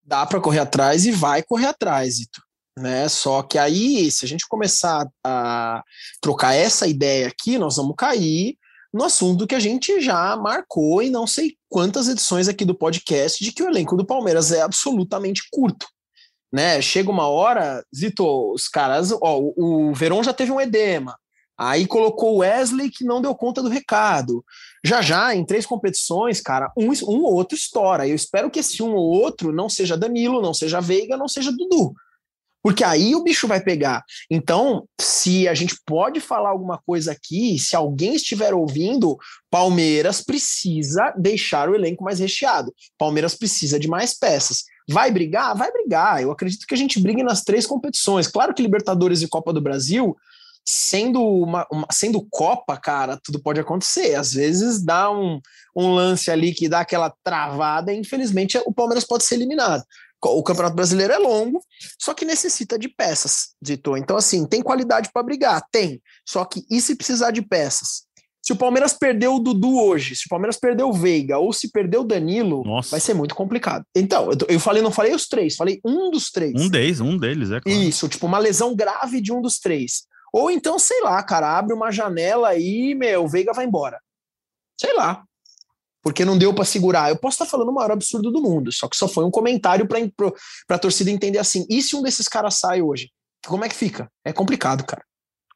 Dá 0.05 0.27
para 0.27 0.41
correr 0.41 0.61
atrás 0.61 1.07
e 1.07 1.13
vai 1.13 1.43
correr 1.43 1.67
atrás, 1.67 2.19
Ito 2.19 2.48
né? 2.79 3.09
Só 3.09 3.43
que 3.43 3.59
aí, 3.59 4.11
se 4.11 4.25
a 4.25 4.29
gente 4.29 4.47
começar 4.49 5.09
a 5.25 5.83
trocar 6.21 6.55
essa 6.55 6.87
ideia 6.87 7.29
aqui, 7.29 7.59
nós 7.59 7.77
vamos 7.77 7.95
cair 7.97 8.57
no 8.93 9.05
assunto 9.05 9.47
que 9.47 9.55
a 9.55 9.61
gente 9.61 10.01
já 10.01 10.37
marcou 10.37 11.03
em 11.03 11.11
não 11.11 11.27
sei 11.27 11.57
quantas 11.69 12.09
edições 12.09 12.49
aqui 12.49 12.65
do 12.65 12.75
podcast 12.75 13.43
de 13.45 13.53
que 13.53 13.63
o 13.63 13.69
elenco 13.69 13.97
do 13.97 14.07
Palmeiras 14.07 14.51
é 14.51 14.63
absolutamente 14.63 15.43
curto. 15.51 15.87
Né? 16.51 16.81
Chega 16.81 17.11
uma 17.11 17.29
hora, 17.29 17.85
Zito, 17.95 18.25
os 18.53 18.69
caras, 18.69 19.13
ó, 19.13 19.39
o 19.39 19.93
Verón 19.95 20.23
já 20.23 20.33
teve 20.33 20.51
um 20.51 20.61
edema. 20.61 21.19
Aí 21.59 21.87
colocou 21.87 22.37
o 22.37 22.39
Wesley 22.39 22.89
que 22.89 23.05
não 23.05 23.21
deu 23.21 23.35
conta 23.35 23.61
do 23.61 23.69
recado. 23.69 24.45
Já 24.83 25.03
já, 25.03 25.35
em 25.35 25.45
três 25.45 25.67
competições, 25.67 26.41
cara, 26.41 26.73
um, 26.77 26.87
um 26.87 27.25
ou 27.25 27.35
outro 27.35 27.59
estoura. 27.59 28.07
Eu 28.07 28.15
espero 28.15 28.49
que 28.49 28.61
esse 28.61 28.83
um 28.83 28.95
ou 28.95 29.05
outro 29.05 29.53
não 29.53 29.69
seja 29.69 29.97
Danilo, 29.97 30.41
não 30.41 30.55
seja 30.55 30.81
Veiga, 30.81 31.17
não 31.17 31.29
seja 31.29 31.53
Dudu 31.53 31.95
porque 32.69 32.85
aí 32.85 33.15
o 33.15 33.23
bicho 33.23 33.49
vai 33.49 33.63
pegar. 33.63 34.05
Então, 34.31 34.87
se 35.01 35.49
a 35.49 35.55
gente 35.55 35.75
pode 35.87 36.21
falar 36.21 36.51
alguma 36.51 36.77
coisa 36.77 37.13
aqui, 37.13 37.59
se 37.59 37.75
alguém 37.75 38.15
estiver 38.15 38.53
ouvindo, 38.53 39.17
Palmeiras 39.51 40.21
precisa 40.21 41.11
deixar 41.17 41.71
o 41.71 41.75
elenco 41.75 42.05
mais 42.05 42.19
recheado. 42.19 42.71
Palmeiras 42.99 43.35
precisa 43.35 43.81
de 43.81 43.89
mais 43.89 44.13
peças. 44.13 44.65
Vai 44.87 45.11
brigar? 45.11 45.57
Vai 45.57 45.73
brigar. 45.73 46.21
Eu 46.21 46.31
acredito 46.31 46.67
que 46.67 46.75
a 46.75 46.77
gente 46.77 47.01
brigue 47.01 47.23
nas 47.23 47.43
três 47.43 47.65
competições. 47.65 48.27
Claro 48.27 48.53
que 48.53 48.61
Libertadores 48.61 49.23
e 49.23 49.29
Copa 49.29 49.51
do 49.51 49.63
Brasil, 49.63 50.15
sendo 50.63 51.23
uma, 51.23 51.67
uma, 51.73 51.87
sendo 51.91 52.21
Copa, 52.31 52.77
cara, 52.77 53.19
tudo 53.25 53.41
pode 53.41 53.59
acontecer. 53.59 54.15
Às 54.15 54.35
vezes 54.35 54.85
dá 54.85 55.11
um, 55.11 55.41
um 55.75 55.95
lance 55.95 56.31
ali 56.31 56.53
que 56.53 56.69
dá 56.69 56.81
aquela 56.81 57.11
travada 57.25 57.95
e 57.95 57.99
infelizmente 57.99 58.61
o 58.67 58.75
Palmeiras 58.75 59.05
pode 59.05 59.25
ser 59.25 59.37
eliminado. 59.37 59.83
O 60.23 60.43
Campeonato 60.43 60.75
Brasileiro 60.75 61.13
é 61.13 61.19
longo, 61.19 61.63
só 61.99 62.13
que 62.13 62.25
necessita 62.25 62.79
de 62.79 62.89
peças, 62.89 63.55
Zito. 63.65 63.97
Então, 63.97 64.17
assim, 64.17 64.47
tem 64.47 64.63
qualidade 64.63 65.11
para 65.13 65.23
brigar? 65.23 65.63
Tem. 65.71 66.03
Só 66.27 66.45
que 66.45 66.65
e 66.71 66.81
se 66.81 66.97
precisar 66.97 67.31
de 67.31 67.41
peças? 67.41 68.09
Se 68.43 68.53
o 68.53 68.57
Palmeiras 68.57 68.95
perdeu 68.95 69.35
o 69.35 69.39
Dudu 69.39 69.79
hoje, 69.79 70.17
se 70.17 70.27
o 70.27 70.29
Palmeiras 70.29 70.57
perdeu 70.57 70.89
o 70.89 70.93
Veiga 70.93 71.39
ou 71.39 71.53
se 71.53 71.71
perdeu 71.71 72.01
o 72.01 72.05
Danilo, 72.05 72.65
Nossa. 72.65 72.91
vai 72.91 73.01
ser 73.01 73.15
muito 73.15 73.35
complicado. 73.35 73.85
Então, 73.95 74.31
eu, 74.31 74.39
eu 74.49 74.61
falei, 74.61 74.83
não 74.83 74.91
falei 74.91 75.15
os 75.15 75.27
três, 75.27 75.55
falei 75.55 75.81
um 75.85 76.11
dos 76.11 76.31
três. 76.31 76.55
Um 76.55 76.69
deles, 76.69 77.01
um 77.01 77.17
deles, 77.17 77.51
é 77.51 77.61
claro. 77.61 77.79
Isso, 77.79 78.09
tipo, 78.09 78.27
uma 78.27 78.39
lesão 78.39 78.75
grave 78.75 79.21
de 79.21 79.33
um 79.33 79.43
dos 79.43 79.59
três. 79.59 80.05
Ou 80.33 80.51
então, 80.51 80.79
sei 80.79 81.01
lá, 81.03 81.23
cara, 81.23 81.59
abre 81.59 81.75
uma 81.75 81.91
janela 81.91 82.57
e, 82.57 82.95
meu, 82.95 83.25
o 83.25 83.29
Veiga 83.29 83.53
vai 83.53 83.67
embora. 83.67 84.01
Sei 84.81 84.95
lá 84.95 85.25
porque 86.09 86.25
não 86.25 86.39
deu 86.39 86.55
para 86.55 86.65
segurar. 86.65 87.11
Eu 87.11 87.19
posso 87.19 87.35
estar 87.35 87.45
falando 87.45 87.69
o 87.69 87.75
maior 87.75 87.91
absurdo 87.91 88.31
do 88.31 88.41
mundo, 88.41 88.73
só 88.73 88.89
que 88.89 88.97
só 88.97 89.07
foi 89.07 89.27
um 89.27 89.31
comentário 89.31 89.87
para 89.87 90.31
a 90.71 90.79
torcida 90.79 91.11
entender 91.11 91.37
assim. 91.37 91.67
E 91.69 91.83
se 91.83 91.95
um 91.95 92.03
desses 92.03 92.27
caras 92.27 92.59
sai 92.59 92.81
hoje? 92.81 93.11
Como 93.47 93.63
é 93.63 93.69
que 93.69 93.75
fica? 93.75 94.11
É 94.25 94.33
complicado, 94.33 94.87
cara. 94.87 95.05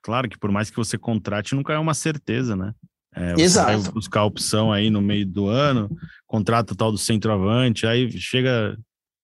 Claro 0.03 0.29
que 0.29 0.39
por 0.39 0.53
mais 0.53 0.69
que 0.69 0.77
você 0.77 0.99
contrate, 0.99 1.55
nunca 1.55 1.73
é 1.73 1.79
uma 1.79 1.95
certeza, 1.95 2.55
né? 2.55 2.75
É, 3.17 3.33
Exato. 3.41 3.81
Vai 3.81 3.93
buscar 3.93 4.25
opção 4.25 4.71
aí 4.71 4.91
no 4.91 5.01
meio 5.01 5.27
do 5.27 5.47
ano, 5.47 5.89
contrata 6.27 6.75
o 6.75 6.77
tal 6.77 6.93
do 6.93 6.99
centroavante, 6.99 7.87
aí 7.87 8.11
chega 8.21 8.77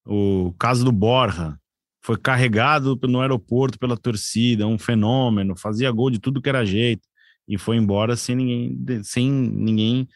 o 0.06 0.54
caso 0.58 0.82
do 0.82 0.92
Borja, 0.92 1.58
foi 2.02 2.16
carregado 2.16 2.98
no 3.02 3.20
aeroporto 3.20 3.78
pela 3.78 3.98
torcida, 3.98 4.66
um 4.66 4.78
fenômeno, 4.78 5.54
fazia 5.54 5.90
gol 5.90 6.10
de 6.10 6.18
tudo 6.18 6.40
que 6.40 6.48
era 6.48 6.64
jeito 6.64 7.06
e 7.46 7.58
foi 7.58 7.76
embora 7.76 8.16
sem 8.16 8.34
ninguém, 8.34 9.02
sem 9.04 9.30
ninguém 9.30 10.08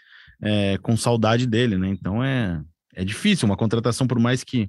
é, 0.43 0.77
com 0.79 0.97
saudade 0.97 1.47
dele, 1.47 1.79
né? 1.79 1.89
Então 1.89 2.23
é, 2.23 2.61
é 2.95 3.05
difícil. 3.05 3.47
Uma 3.47 3.57
contratação, 3.57 4.07
por 4.07 4.19
mais 4.19 4.43
que 4.43 4.69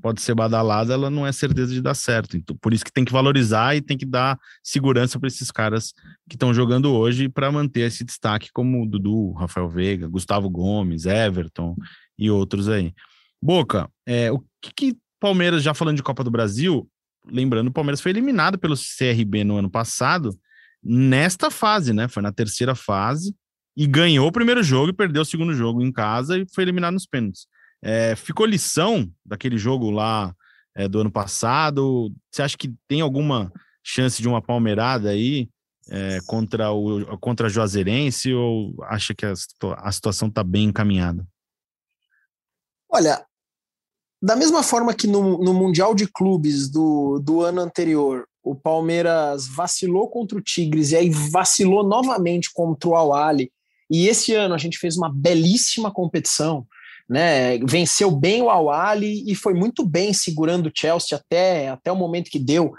pode 0.00 0.20
ser 0.22 0.34
badalada, 0.34 0.94
ela 0.94 1.10
não 1.10 1.26
é 1.26 1.32
certeza 1.32 1.72
de 1.72 1.82
dar 1.82 1.94
certo. 1.94 2.36
Então, 2.36 2.56
por 2.56 2.72
isso 2.72 2.84
que 2.84 2.92
tem 2.92 3.04
que 3.04 3.12
valorizar 3.12 3.76
e 3.76 3.82
tem 3.82 3.98
que 3.98 4.06
dar 4.06 4.38
segurança 4.62 5.18
para 5.18 5.26
esses 5.26 5.50
caras 5.50 5.92
que 6.28 6.36
estão 6.36 6.54
jogando 6.54 6.92
hoje 6.92 7.28
para 7.28 7.50
manter 7.50 7.80
esse 7.80 8.04
destaque, 8.04 8.50
como 8.52 8.86
Dudu, 8.86 9.32
Rafael 9.32 9.68
Veiga, 9.68 10.08
Gustavo 10.08 10.48
Gomes, 10.48 11.04
Everton 11.04 11.76
e 12.16 12.30
outros 12.30 12.68
aí. 12.68 12.94
Boca, 13.42 13.90
é, 14.06 14.30
o 14.30 14.38
que, 14.60 14.72
que 14.74 14.96
Palmeiras, 15.20 15.62
já 15.62 15.74
falando 15.74 15.96
de 15.96 16.02
Copa 16.02 16.22
do 16.22 16.30
Brasil, 16.30 16.88
lembrando, 17.26 17.68
o 17.68 17.72
Palmeiras 17.72 18.00
foi 18.00 18.12
eliminado 18.12 18.56
pelo 18.56 18.76
CRB 18.76 19.42
no 19.42 19.56
ano 19.56 19.70
passado, 19.70 20.30
nesta 20.82 21.50
fase, 21.50 21.92
né? 21.92 22.06
Foi 22.06 22.22
na 22.22 22.32
terceira 22.32 22.74
fase 22.74 23.34
e 23.78 23.86
ganhou 23.86 24.26
o 24.26 24.32
primeiro 24.32 24.60
jogo 24.60 24.90
e 24.90 24.92
perdeu 24.92 25.22
o 25.22 25.24
segundo 25.24 25.54
jogo 25.54 25.80
em 25.80 25.92
casa 25.92 26.36
e 26.36 26.44
foi 26.52 26.64
eliminado 26.64 26.94
nos 26.94 27.06
pênaltis. 27.06 27.46
É, 27.80 28.16
ficou 28.16 28.44
lição 28.44 29.08
daquele 29.24 29.56
jogo 29.56 29.88
lá 29.88 30.34
é, 30.74 30.88
do 30.88 30.98
ano 30.98 31.12
passado? 31.12 32.12
Você 32.28 32.42
acha 32.42 32.56
que 32.58 32.74
tem 32.88 33.00
alguma 33.00 33.52
chance 33.80 34.20
de 34.20 34.26
uma 34.26 34.42
palmeirada 34.42 35.10
aí 35.10 35.48
é, 35.88 36.18
contra 36.26 36.72
o 36.72 37.16
contra 37.18 37.46
a 37.46 37.48
Juazeirense 37.48 38.34
ou 38.34 38.74
acha 38.82 39.14
que 39.14 39.24
a, 39.24 39.32
a 39.76 39.92
situação 39.92 40.26
está 40.26 40.42
bem 40.42 40.64
encaminhada? 40.64 41.24
Olha, 42.90 43.24
da 44.20 44.34
mesma 44.34 44.64
forma 44.64 44.92
que 44.92 45.06
no, 45.06 45.38
no 45.38 45.54
Mundial 45.54 45.94
de 45.94 46.08
Clubes 46.08 46.68
do, 46.68 47.20
do 47.20 47.42
ano 47.42 47.60
anterior, 47.60 48.26
o 48.42 48.56
Palmeiras 48.56 49.46
vacilou 49.46 50.10
contra 50.10 50.36
o 50.36 50.42
Tigres 50.42 50.90
e 50.90 50.96
aí 50.96 51.10
vacilou 51.10 51.86
novamente 51.86 52.50
contra 52.52 52.88
o 52.88 52.96
Al-Ali 52.96 53.52
e 53.90 54.08
esse 54.08 54.34
ano 54.34 54.54
a 54.54 54.58
gente 54.58 54.78
fez 54.78 54.96
uma 54.96 55.12
belíssima 55.12 55.90
competição, 55.90 56.66
né? 57.08 57.58
Venceu 57.58 58.10
bem 58.10 58.42
o 58.42 58.50
Awali 58.50 59.24
e 59.26 59.34
foi 59.34 59.54
muito 59.54 59.84
bem 59.84 60.12
segurando 60.12 60.66
o 60.66 60.72
Chelsea 60.74 61.16
até, 61.16 61.68
até 61.68 61.90
o 61.90 61.96
momento 61.96 62.30
que 62.30 62.38
deu, 62.38 62.72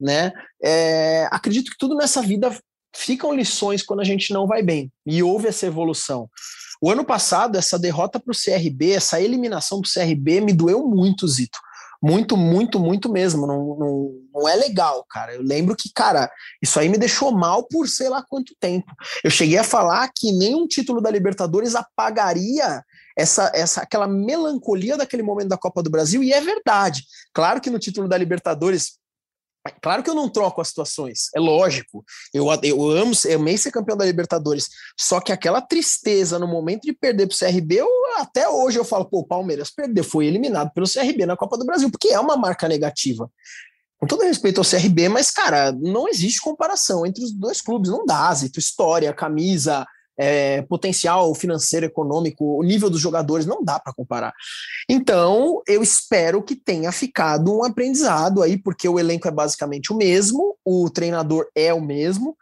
né? 0.00 0.32
É, 0.62 1.28
acredito 1.30 1.70
que 1.70 1.78
tudo 1.78 1.94
nessa 1.94 2.22
vida 2.22 2.56
ficam 2.96 3.34
lições 3.34 3.82
quando 3.82 4.00
a 4.00 4.04
gente 4.04 4.32
não 4.32 4.46
vai 4.46 4.62
bem 4.62 4.90
e 5.06 5.22
houve 5.22 5.48
essa 5.48 5.66
evolução. 5.66 6.28
O 6.80 6.90
ano 6.90 7.04
passado, 7.04 7.56
essa 7.56 7.78
derrota 7.78 8.20
para 8.20 8.32
o 8.32 8.36
CRB, 8.36 8.92
essa 8.92 9.20
eliminação 9.20 9.80
para 9.80 9.88
o 9.88 9.92
CRB 9.92 10.40
me 10.40 10.52
doeu 10.52 10.86
muito, 10.86 11.26
Zito. 11.26 11.58
Muito, 12.06 12.36
muito, 12.36 12.78
muito 12.78 13.10
mesmo. 13.10 13.46
Não, 13.46 13.76
não, 13.78 14.10
não 14.34 14.46
é 14.46 14.54
legal, 14.54 15.06
cara. 15.08 15.34
Eu 15.34 15.42
lembro 15.42 15.74
que, 15.74 15.90
cara, 15.90 16.30
isso 16.62 16.78
aí 16.78 16.86
me 16.86 16.98
deixou 16.98 17.32
mal 17.32 17.66
por 17.66 17.88
sei 17.88 18.10
lá 18.10 18.22
quanto 18.22 18.54
tempo. 18.60 18.92
Eu 19.24 19.30
cheguei 19.30 19.56
a 19.56 19.64
falar 19.64 20.10
que 20.14 20.30
nenhum 20.30 20.66
título 20.66 21.00
da 21.00 21.10
Libertadores 21.10 21.74
apagaria 21.74 22.84
essa, 23.16 23.50
essa 23.54 23.80
aquela 23.80 24.06
melancolia 24.06 24.98
daquele 24.98 25.22
momento 25.22 25.48
da 25.48 25.56
Copa 25.56 25.82
do 25.82 25.88
Brasil, 25.88 26.22
e 26.22 26.30
é 26.30 26.42
verdade. 26.42 27.04
Claro 27.32 27.58
que 27.58 27.70
no 27.70 27.78
título 27.78 28.06
da 28.06 28.18
Libertadores 28.18 28.98
Claro 29.80 30.02
que 30.02 30.10
eu 30.10 30.14
não 30.14 30.28
troco 30.28 30.60
as 30.60 30.68
situações, 30.68 31.30
é 31.34 31.40
lógico. 31.40 32.04
Eu, 32.34 32.46
eu 32.62 32.90
amo, 32.90 33.12
eu 33.24 33.38
amei 33.38 33.56
ser 33.56 33.70
campeão 33.70 33.96
da 33.96 34.04
Libertadores. 34.04 34.68
Só 34.98 35.20
que 35.20 35.32
aquela 35.32 35.62
tristeza 35.62 36.38
no 36.38 36.46
momento 36.46 36.82
de 36.82 36.92
perder 36.92 37.26
para 37.26 37.34
o 37.34 37.38
CRB, 37.38 37.76
eu, 37.76 37.88
até 38.18 38.46
hoje 38.46 38.78
eu 38.78 38.84
falo, 38.84 39.06
pô, 39.06 39.20
o 39.20 39.26
Palmeiras 39.26 39.70
perdeu, 39.70 40.04
foi 40.04 40.26
eliminado 40.26 40.70
pelo 40.72 40.86
CRB 40.86 41.24
na 41.24 41.36
Copa 41.36 41.56
do 41.56 41.64
Brasil, 41.64 41.90
porque 41.90 42.08
é 42.08 42.20
uma 42.20 42.36
marca 42.36 42.68
negativa. 42.68 43.30
Com 43.98 44.06
todo 44.06 44.24
respeito 44.24 44.60
ao 44.60 44.68
CRB, 44.68 45.08
mas, 45.08 45.30
cara, 45.30 45.72
não 45.72 46.08
existe 46.08 46.42
comparação 46.42 47.06
entre 47.06 47.24
os 47.24 47.32
dois 47.32 47.62
clubes, 47.62 47.90
não 47.90 48.04
dá, 48.04 48.34
Zito, 48.34 48.58
história, 48.58 49.14
camisa, 49.14 49.86
é, 50.16 50.62
potencial 50.62 51.34
financeiro, 51.34 51.86
econômico, 51.86 52.58
o 52.58 52.62
nível 52.62 52.88
dos 52.88 53.00
jogadores, 53.00 53.46
não 53.46 53.64
dá 53.64 53.78
para 53.78 53.92
comparar. 53.92 54.32
Então, 54.88 55.62
eu 55.66 55.82
espero 55.82 56.42
que 56.42 56.54
tenha 56.54 56.92
ficado 56.92 57.56
um 57.56 57.64
aprendizado 57.64 58.42
aí, 58.42 58.56
porque 58.56 58.88
o 58.88 58.98
elenco 58.98 59.28
é 59.28 59.30
basicamente 59.30 59.92
o 59.92 59.96
mesmo, 59.96 60.56
o 60.64 60.88
treinador 60.90 61.46
é 61.54 61.72
o 61.72 61.80
mesmo, 61.80 62.36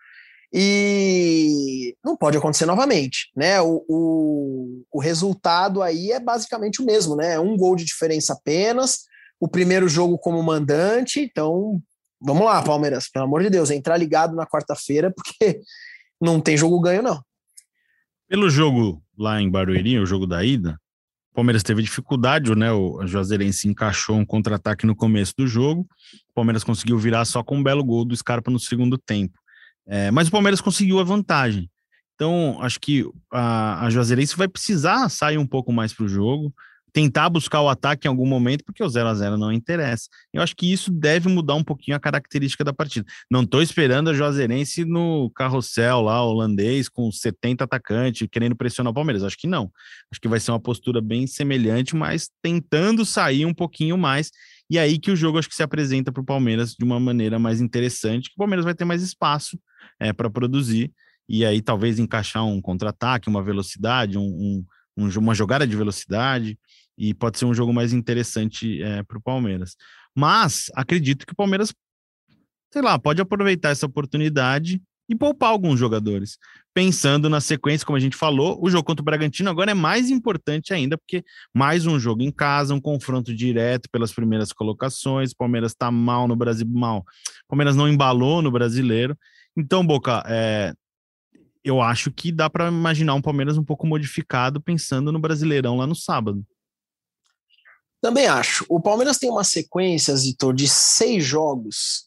e 0.52 1.96
não 2.04 2.14
pode 2.14 2.36
acontecer 2.36 2.66
novamente, 2.66 3.30
né? 3.34 3.60
O, 3.62 3.82
o, 3.88 4.82
o 4.92 5.00
resultado 5.00 5.80
aí 5.80 6.12
é 6.12 6.20
basicamente 6.20 6.82
o 6.82 6.84
mesmo, 6.84 7.16
né? 7.16 7.40
Um 7.40 7.56
gol 7.56 7.74
de 7.74 7.86
diferença 7.86 8.34
apenas, 8.34 9.04
o 9.40 9.48
primeiro 9.48 9.88
jogo 9.88 10.18
como 10.18 10.42
mandante, 10.42 11.20
então 11.20 11.80
vamos 12.20 12.44
lá, 12.44 12.62
Palmeiras, 12.62 13.08
pelo 13.08 13.24
amor 13.24 13.42
de 13.42 13.50
Deus, 13.50 13.70
entrar 13.70 13.96
ligado 13.96 14.36
na 14.36 14.46
quarta-feira, 14.46 15.10
porque 15.10 15.60
não 16.20 16.38
tem 16.38 16.56
jogo 16.56 16.78
ganho, 16.80 17.02
não. 17.02 17.22
Pelo 18.32 18.48
jogo 18.48 19.04
lá 19.18 19.42
em 19.42 19.50
Barueri, 19.50 19.98
o 19.98 20.06
jogo 20.06 20.26
da 20.26 20.42
ida, 20.42 20.80
o 21.32 21.34
Palmeiras 21.34 21.62
teve 21.62 21.82
dificuldade, 21.82 22.54
né? 22.54 22.72
O 22.72 23.06
Juazeirense 23.06 23.68
encaixou 23.68 24.16
um 24.16 24.24
contra-ataque 24.24 24.86
no 24.86 24.96
começo 24.96 25.34
do 25.36 25.46
jogo. 25.46 25.82
O 26.30 26.32
Palmeiras 26.34 26.64
conseguiu 26.64 26.96
virar 26.96 27.26
só 27.26 27.42
com 27.42 27.58
um 27.58 27.62
belo 27.62 27.84
gol 27.84 28.06
do 28.06 28.16
Scarpa 28.16 28.50
no 28.50 28.58
segundo 28.58 28.96
tempo. 28.96 29.38
É, 29.86 30.10
mas 30.10 30.28
o 30.28 30.30
Palmeiras 30.30 30.62
conseguiu 30.62 30.98
a 30.98 31.04
vantagem. 31.04 31.70
Então, 32.14 32.56
acho 32.62 32.80
que 32.80 33.04
a, 33.30 33.84
a 33.84 33.90
Juazeirense 33.90 34.34
vai 34.34 34.48
precisar 34.48 35.10
sair 35.10 35.36
um 35.36 35.46
pouco 35.46 35.70
mais 35.70 35.92
para 35.92 36.06
o 36.06 36.08
jogo 36.08 36.54
tentar 36.92 37.30
buscar 37.30 37.60
o 37.62 37.68
ataque 37.68 38.06
em 38.06 38.10
algum 38.10 38.26
momento, 38.26 38.64
porque 38.64 38.82
o 38.82 38.88
0 38.88 39.08
a 39.08 39.14
0 39.14 39.38
não 39.38 39.52
interessa. 39.52 40.08
Eu 40.32 40.42
acho 40.42 40.54
que 40.54 40.70
isso 40.70 40.90
deve 40.90 41.28
mudar 41.28 41.54
um 41.54 41.64
pouquinho 41.64 41.96
a 41.96 42.00
característica 42.00 42.62
da 42.62 42.72
partida. 42.72 43.06
Não 43.30 43.42
estou 43.42 43.62
esperando 43.62 44.10
a 44.10 44.14
Juazeirense 44.14 44.84
no 44.84 45.30
carrossel 45.30 46.02
lá 46.02 46.22
holandês 46.22 46.88
com 46.88 47.10
70 47.10 47.64
atacantes 47.64 48.28
querendo 48.30 48.54
pressionar 48.54 48.90
o 48.90 48.94
Palmeiras. 48.94 49.24
Acho 49.24 49.38
que 49.38 49.46
não. 49.46 49.70
Acho 50.10 50.20
que 50.20 50.28
vai 50.28 50.38
ser 50.38 50.50
uma 50.50 50.60
postura 50.60 51.00
bem 51.00 51.26
semelhante, 51.26 51.96
mas 51.96 52.28
tentando 52.42 53.06
sair 53.06 53.46
um 53.46 53.54
pouquinho 53.54 53.96
mais. 53.96 54.30
E 54.68 54.78
aí 54.78 54.98
que 54.98 55.10
o 55.10 55.16
jogo 55.16 55.38
acho 55.38 55.48
que 55.48 55.54
se 55.54 55.62
apresenta 55.62 56.12
para 56.12 56.22
o 56.22 56.26
Palmeiras 56.26 56.74
de 56.74 56.84
uma 56.84 57.00
maneira 57.00 57.38
mais 57.38 57.60
interessante, 57.60 58.28
que 58.28 58.34
o 58.34 58.38
Palmeiras 58.38 58.64
vai 58.64 58.74
ter 58.74 58.84
mais 58.84 59.02
espaço 59.02 59.58
é, 59.98 60.12
para 60.12 60.30
produzir 60.30 60.92
e 61.28 61.44
aí 61.44 61.62
talvez 61.62 61.98
encaixar 61.98 62.44
um 62.44 62.60
contra-ataque, 62.60 63.28
uma 63.28 63.42
velocidade, 63.42 64.18
um, 64.18 64.22
um, 64.22 64.64
uma 64.96 65.34
jogada 65.34 65.66
de 65.66 65.76
velocidade 65.76 66.58
e 66.96 67.14
pode 67.14 67.38
ser 67.38 67.46
um 67.46 67.54
jogo 67.54 67.72
mais 67.72 67.92
interessante 67.92 68.82
é, 68.82 69.02
para 69.02 69.18
o 69.18 69.22
Palmeiras. 69.22 69.76
Mas 70.14 70.70
acredito 70.74 71.26
que 71.26 71.32
o 71.32 71.36
Palmeiras, 71.36 71.74
sei 72.72 72.82
lá, 72.82 72.98
pode 72.98 73.20
aproveitar 73.20 73.70
essa 73.70 73.86
oportunidade 73.86 74.82
e 75.08 75.16
poupar 75.16 75.50
alguns 75.50 75.78
jogadores. 75.78 76.38
Pensando 76.74 77.28
na 77.28 77.40
sequência, 77.40 77.86
como 77.86 77.96
a 77.96 78.00
gente 78.00 78.16
falou, 78.16 78.58
o 78.62 78.70
jogo 78.70 78.84
contra 78.84 79.02
o 79.02 79.04
Bragantino 79.04 79.50
agora 79.50 79.70
é 79.70 79.74
mais 79.74 80.10
importante 80.10 80.72
ainda, 80.72 80.96
porque 80.96 81.22
mais 81.52 81.86
um 81.86 81.98
jogo 81.98 82.22
em 82.22 82.30
casa, 82.30 82.74
um 82.74 82.80
confronto 82.80 83.34
direto 83.34 83.88
pelas 83.90 84.12
primeiras 84.12 84.52
colocações. 84.52 85.32
O 85.32 85.36
Palmeiras 85.36 85.72
está 85.72 85.90
mal 85.90 86.26
no 86.26 86.36
Brasil, 86.36 86.66
mal. 86.66 87.00
O 87.00 87.48
Palmeiras 87.48 87.76
não 87.76 87.88
embalou 87.88 88.40
no 88.40 88.50
brasileiro. 88.50 89.16
Então, 89.56 89.86
Boca, 89.86 90.22
é, 90.26 90.72
eu 91.64 91.80
acho 91.80 92.10
que 92.10 92.32
dá 92.32 92.50
para 92.50 92.68
imaginar 92.68 93.14
um 93.14 93.22
Palmeiras 93.22 93.56
um 93.56 93.64
pouco 93.64 93.86
modificado 93.86 94.60
pensando 94.60 95.12
no 95.12 95.20
Brasileirão 95.20 95.76
lá 95.76 95.86
no 95.86 95.94
sábado. 95.94 96.44
Também 98.00 98.26
acho. 98.26 98.66
O 98.68 98.80
Palmeiras 98.80 99.16
tem 99.18 99.30
uma 99.30 99.44
sequência, 99.44 100.16
Zitor, 100.16 100.52
de 100.52 100.66
seis 100.66 101.24
jogos. 101.24 102.06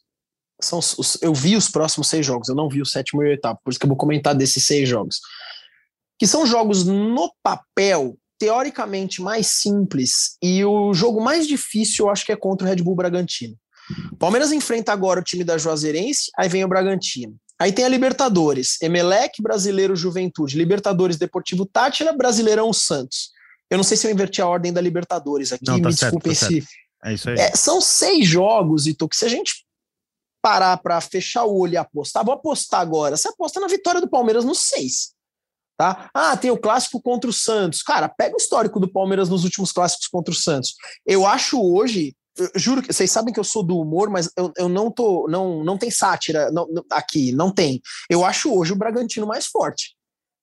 São 0.61 0.79
os, 0.79 1.17
eu 1.21 1.33
vi 1.33 1.55
os 1.55 1.69
próximos 1.69 2.07
seis 2.07 2.25
jogos, 2.25 2.49
eu 2.49 2.55
não 2.55 2.69
vi 2.69 2.81
o 2.81 2.85
sétimo 2.85 3.23
e 3.23 3.27
o 3.27 3.29
oitavo, 3.29 3.59
por 3.63 3.71
isso 3.71 3.79
que 3.79 3.85
eu 3.85 3.89
vou 3.89 3.97
comentar 3.97 4.35
desses 4.35 4.65
seis 4.65 4.87
jogos. 4.87 5.19
Que 6.19 6.27
são 6.27 6.45
jogos 6.45 6.85
no 6.85 7.33
papel, 7.41 8.17
teoricamente 8.37 9.21
mais 9.21 9.47
simples, 9.47 10.37
e 10.41 10.63
o 10.65 10.93
jogo 10.93 11.21
mais 11.21 11.47
difícil 11.47 12.05
eu 12.05 12.09
acho 12.11 12.25
que 12.25 12.31
é 12.31 12.37
contra 12.37 12.65
o 12.65 12.69
Red 12.69 12.81
Bull 12.81 12.95
Bragantino. 12.95 13.55
Palmeiras 14.17 14.51
enfrenta 14.51 14.91
agora 14.91 15.19
o 15.19 15.23
time 15.23 15.43
da 15.43 15.57
Juazeirense, 15.57 16.31
aí 16.37 16.49
vem 16.49 16.63
o 16.63 16.69
Bragantino. 16.69 17.37
Aí 17.59 17.71
tem 17.71 17.85
a 17.85 17.89
Libertadores, 17.89 18.81
Emelec, 18.81 19.41
Brasileiro 19.41 19.95
Juventude, 19.95 20.57
Libertadores 20.57 21.17
Deportivo 21.17 21.65
Tátira, 21.65 22.11
Brasileirão 22.11 22.73
Santos. 22.73 23.31
Eu 23.69 23.77
não 23.77 23.83
sei 23.83 23.97
se 23.97 24.05
eu 24.05 24.11
inverti 24.11 24.41
a 24.41 24.47
ordem 24.47 24.73
da 24.73 24.81
Libertadores 24.81 25.51
aqui, 25.51 25.65
não, 25.65 25.81
tá 25.81 25.87
me 25.87 25.95
desculpem 25.95 26.33
tá 26.33 26.47
se. 26.47 26.63
É 27.03 27.13
isso 27.13 27.29
aí. 27.29 27.39
É, 27.39 27.55
são 27.55 27.79
seis 27.79 28.27
jogos, 28.27 28.87
Ito, 28.87 29.07
que 29.07 29.15
se 29.15 29.25
a 29.25 29.29
gente 29.29 29.65
parar 30.41 30.77
para 30.77 30.99
fechar 31.01 31.45
o 31.45 31.57
olho 31.57 31.73
e 31.73 31.77
apostar, 31.77 32.23
vou 32.23 32.33
apostar 32.33 32.81
agora. 32.81 33.17
Você 33.17 33.27
aposta 33.27 33.59
na 33.59 33.67
vitória 33.67 34.01
do 34.01 34.09
Palmeiras 34.09 34.45
nos 34.45 34.59
seis. 34.59 35.15
Tá? 35.77 36.09
Ah, 36.13 36.37
tem 36.37 36.51
o 36.51 36.57
clássico 36.57 37.01
contra 37.01 37.29
o 37.29 37.33
Santos. 37.33 37.81
Cara, 37.81 38.07
pega 38.07 38.35
o 38.35 38.37
histórico 38.37 38.79
do 38.79 38.87
Palmeiras 38.87 39.27
nos 39.27 39.43
últimos 39.43 39.71
clássicos 39.71 40.07
contra 40.07 40.31
o 40.31 40.37
Santos. 40.37 40.75
Eu 41.05 41.25
acho 41.25 41.61
hoje, 41.61 42.15
juro 42.55 42.81
que 42.81 42.93
vocês 42.93 43.09
sabem 43.09 43.33
que 43.33 43.39
eu 43.39 43.43
sou 43.43 43.63
do 43.63 43.77
humor, 43.77 44.09
mas 44.09 44.29
eu, 44.37 44.51
eu 44.57 44.69
não 44.69 44.91
tô, 44.91 45.27
não, 45.29 45.63
não 45.63 45.77
tem 45.77 45.89
sátira 45.89 46.51
não, 46.51 46.67
aqui, 46.91 47.31
não 47.31 47.51
tem. 47.51 47.81
Eu 48.09 48.25
acho 48.25 48.53
hoje 48.53 48.73
o 48.73 48.75
Bragantino 48.75 49.27
mais 49.27 49.45
forte. 49.45 49.95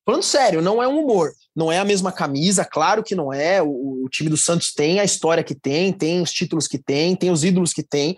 Falando 0.05 0.22
sério, 0.22 0.61
não 0.61 0.83
é 0.83 0.88
um 0.88 0.98
humor. 0.98 1.33
Não 1.55 1.70
é 1.70 1.78
a 1.78 1.85
mesma 1.85 2.11
camisa, 2.11 2.64
claro 2.64 3.02
que 3.05 3.14
não 3.14 3.33
é. 3.33 3.62
O, 3.62 4.05
o, 4.05 4.09
time 4.11 4.28
do 4.28 4.37
Santos 4.37 4.72
tem 4.72 4.98
a 4.98 5.05
história 5.05 5.44
que 5.44 5.55
tem, 5.55 5.92
tem 5.92 6.20
os 6.20 6.33
títulos 6.33 6.66
que 6.66 6.78
tem, 6.78 7.14
tem 7.14 7.31
os 7.31 7.44
ídolos 7.44 7.72
que 7.72 7.83
tem. 7.83 8.16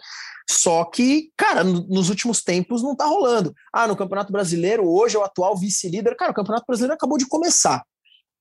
Só 0.48 0.84
que, 0.84 1.30
cara, 1.36 1.64
no, 1.64 1.86
nos 1.88 2.08
últimos 2.08 2.42
tempos 2.42 2.82
não 2.82 2.94
tá 2.94 3.04
rolando. 3.04 3.54
Ah, 3.72 3.86
no 3.86 3.96
Campeonato 3.96 4.32
Brasileiro, 4.32 4.88
hoje 4.88 5.16
é 5.16 5.18
o 5.18 5.24
atual 5.24 5.56
vice-líder. 5.56 6.16
Cara, 6.16 6.32
o 6.32 6.34
Campeonato 6.34 6.64
Brasileiro 6.66 6.94
acabou 6.94 7.18
de 7.18 7.26
começar. 7.26 7.84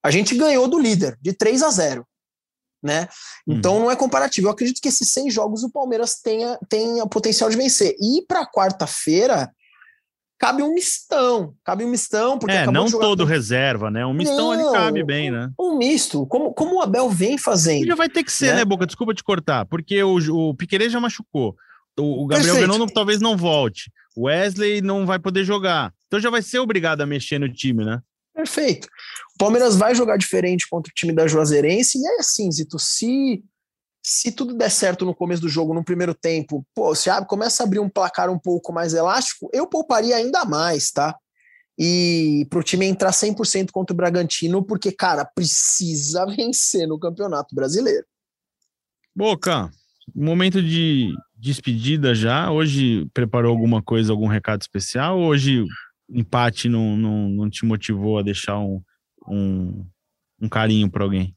A 0.02 0.12
gente 0.12 0.36
ganhou 0.36 0.68
do 0.68 0.80
líder, 0.80 1.18
de 1.22 1.34
3 1.34 1.64
a 1.64 1.70
0 1.70 2.06
né? 2.84 3.08
Então 3.48 3.76
uhum. 3.76 3.80
não 3.84 3.92
é 3.92 3.96
comparativo. 3.96 4.48
Eu 4.48 4.52
acredito 4.52 4.82
que 4.82 4.90
esses 4.90 5.10
100 5.10 5.32
jogos 5.32 5.64
o 5.64 5.72
Palmeiras 5.72 6.20
tenha, 6.22 6.60
tenha 6.68 7.08
potencial 7.08 7.50
de 7.50 7.56
vencer. 7.56 7.96
E 8.00 8.24
para 8.28 8.46
quarta-feira, 8.46 9.50
cabe 10.38 10.62
um 10.62 10.74
mistão. 10.74 11.54
Cabe 11.64 11.86
um 11.86 11.90
mistão, 11.90 12.38
porque. 12.38 12.54
É, 12.54 12.70
não 12.70 12.92
todo 12.92 13.24
reserva, 13.24 13.90
né? 13.90 14.06
Um 14.06 14.14
mistão 14.14 14.54
não, 14.54 14.70
ali 14.70 14.78
cabe 14.78 15.04
bem, 15.04 15.32
né? 15.32 15.50
Um 15.58 15.78
misto, 15.78 16.26
como, 16.28 16.54
como 16.54 16.76
o 16.76 16.82
Abel 16.82 17.10
vem 17.10 17.38
fazendo. 17.38 17.88
Já 17.88 17.96
vai 17.96 18.10
ter 18.10 18.24
que 18.24 18.32
ser, 18.32 18.48
né, 18.48 18.56
né 18.58 18.66
Boca? 18.66 18.86
Desculpa 18.86 19.14
te 19.14 19.24
cortar, 19.24 19.66
porque 19.66 20.04
o, 20.04 20.18
o 20.50 20.54
Piquerez 20.54 20.92
já 20.92 21.00
machucou. 21.00 21.56
O, 21.98 22.24
o 22.24 22.28
Gabriel 22.28 22.56
Venon 22.56 22.86
talvez 22.88 23.22
não 23.22 23.38
volte. 23.38 23.90
O 24.16 24.26
Wesley 24.26 24.82
não 24.82 25.06
vai 25.06 25.18
poder 25.18 25.44
jogar. 25.44 25.94
Então 26.08 26.20
já 26.20 26.30
vai 26.30 26.42
ser 26.42 26.60
obrigado 26.60 27.02
a 27.02 27.06
mexer 27.06 27.40
no 27.40 27.52
time, 27.52 27.86
né? 27.86 28.02
Perfeito. 28.44 28.90
O 29.36 29.38
Palmeiras 29.38 29.78
vai 29.78 29.96
jogar 29.96 30.18
diferente 30.18 30.68
contra 30.70 30.92
o 30.92 30.94
time 30.94 31.14
da 31.14 31.26
Juazeirense, 31.26 31.98
e 31.98 32.06
é 32.06 32.20
assim, 32.20 32.52
Zito, 32.52 32.78
se 32.78 33.42
se 34.06 34.34
tudo 34.34 34.54
der 34.54 34.70
certo 34.70 35.06
no 35.06 35.16
começo 35.16 35.42
do 35.42 35.48
jogo, 35.48 35.74
no 35.74 35.82
primeiro 35.82 36.14
tempo, 36.14 36.68
pô, 36.76 36.94
se 36.94 37.10
abre, 37.10 37.26
começa 37.26 37.64
a 37.64 37.66
abrir 37.66 37.80
um 37.80 37.88
placar 37.88 38.30
um 38.30 38.38
pouco 38.38 38.74
mais 38.74 38.94
elástico, 38.94 39.50
eu 39.54 39.66
pouparia 39.66 40.18
ainda 40.18 40.44
mais, 40.44 40.92
tá? 40.92 41.16
E 41.80 42.46
pro 42.50 42.62
time 42.62 42.86
entrar 42.86 43.12
100% 43.12 43.72
contra 43.72 43.94
o 43.94 43.96
Bragantino, 43.96 44.62
porque, 44.62 44.92
cara, 44.92 45.24
precisa 45.24 46.26
vencer 46.36 46.86
no 46.86 47.00
Campeonato 47.00 47.56
Brasileiro. 47.56 48.06
Boca, 49.16 49.72
momento 50.14 50.62
de 50.62 51.14
despedida 51.34 52.14
já. 52.14 52.52
Hoje 52.52 53.10
preparou 53.14 53.52
alguma 53.52 53.82
coisa, 53.82 54.12
algum 54.12 54.28
recado 54.28 54.62
especial? 54.62 55.18
Hoje 55.18 55.64
empate 56.14 56.70
não, 56.70 56.96
não, 56.96 57.30
não 57.30 57.50
te 57.50 57.66
motivou 57.66 58.18
a 58.18 58.24
deixar 58.24 58.60
um, 58.60 58.82
um, 59.28 59.86
um 60.42 60.50
carinho 60.50 60.90
para 60.90 61.04
alguém? 61.04 61.36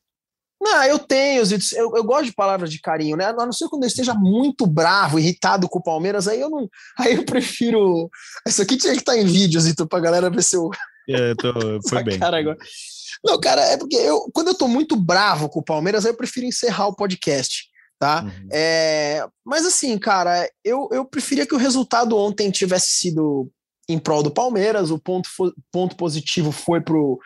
Não, 0.60 0.82
eu 0.84 0.98
tenho, 0.98 1.42
eu, 1.74 1.96
eu 1.96 2.04
gosto 2.04 2.24
de 2.26 2.34
palavras 2.34 2.70
de 2.70 2.80
carinho, 2.80 3.16
né? 3.16 3.26
A 3.26 3.32
não 3.32 3.52
ser 3.52 3.68
quando 3.68 3.84
eu 3.84 3.88
esteja 3.88 4.14
muito 4.14 4.66
bravo, 4.66 5.18
irritado 5.18 5.68
com 5.68 5.78
o 5.78 5.82
Palmeiras, 5.82 6.26
aí 6.26 6.40
eu 6.40 6.50
não. 6.50 6.68
Aí 6.98 7.14
eu 7.14 7.24
prefiro. 7.24 8.10
Isso 8.46 8.62
aqui 8.62 8.76
tinha 8.76 8.92
que 8.94 9.00
estar 9.00 9.16
em 9.16 9.26
vídeo, 9.26 9.60
Zito, 9.60 9.86
pra 9.86 10.00
galera 10.00 10.30
ver 10.30 10.42
se 10.42 10.56
eu. 10.56 10.70
É, 11.08 11.30
eu 11.32 11.36
tô, 11.36 11.52
foi 11.88 12.02
bem. 12.02 12.18
Cara 12.18 12.38
agora. 12.38 12.56
Não, 13.24 13.38
cara, 13.38 13.62
é 13.62 13.76
porque 13.76 13.96
eu, 13.96 14.28
quando 14.32 14.48
eu 14.48 14.54
tô 14.54 14.66
muito 14.66 14.96
bravo 14.96 15.48
com 15.48 15.60
o 15.60 15.64
Palmeiras, 15.64 16.04
aí 16.04 16.12
eu 16.12 16.16
prefiro 16.16 16.46
encerrar 16.46 16.88
o 16.88 16.96
podcast. 16.96 17.64
tá? 17.98 18.22
Uhum. 18.24 18.48
É, 18.52 19.26
mas 19.44 19.64
assim, 19.64 19.96
cara, 19.98 20.48
eu, 20.64 20.88
eu 20.90 21.04
preferia 21.04 21.46
que 21.46 21.54
o 21.54 21.58
resultado 21.58 22.16
ontem 22.16 22.50
tivesse 22.50 22.92
sido 22.92 23.50
em 23.88 23.98
prol 23.98 24.22
do 24.22 24.30
Palmeiras. 24.30 24.90
O 24.90 24.98
ponto, 24.98 25.28
ponto 25.70 25.96
positivo 25.96 26.52
foi 26.52 26.80
pro 26.80 27.18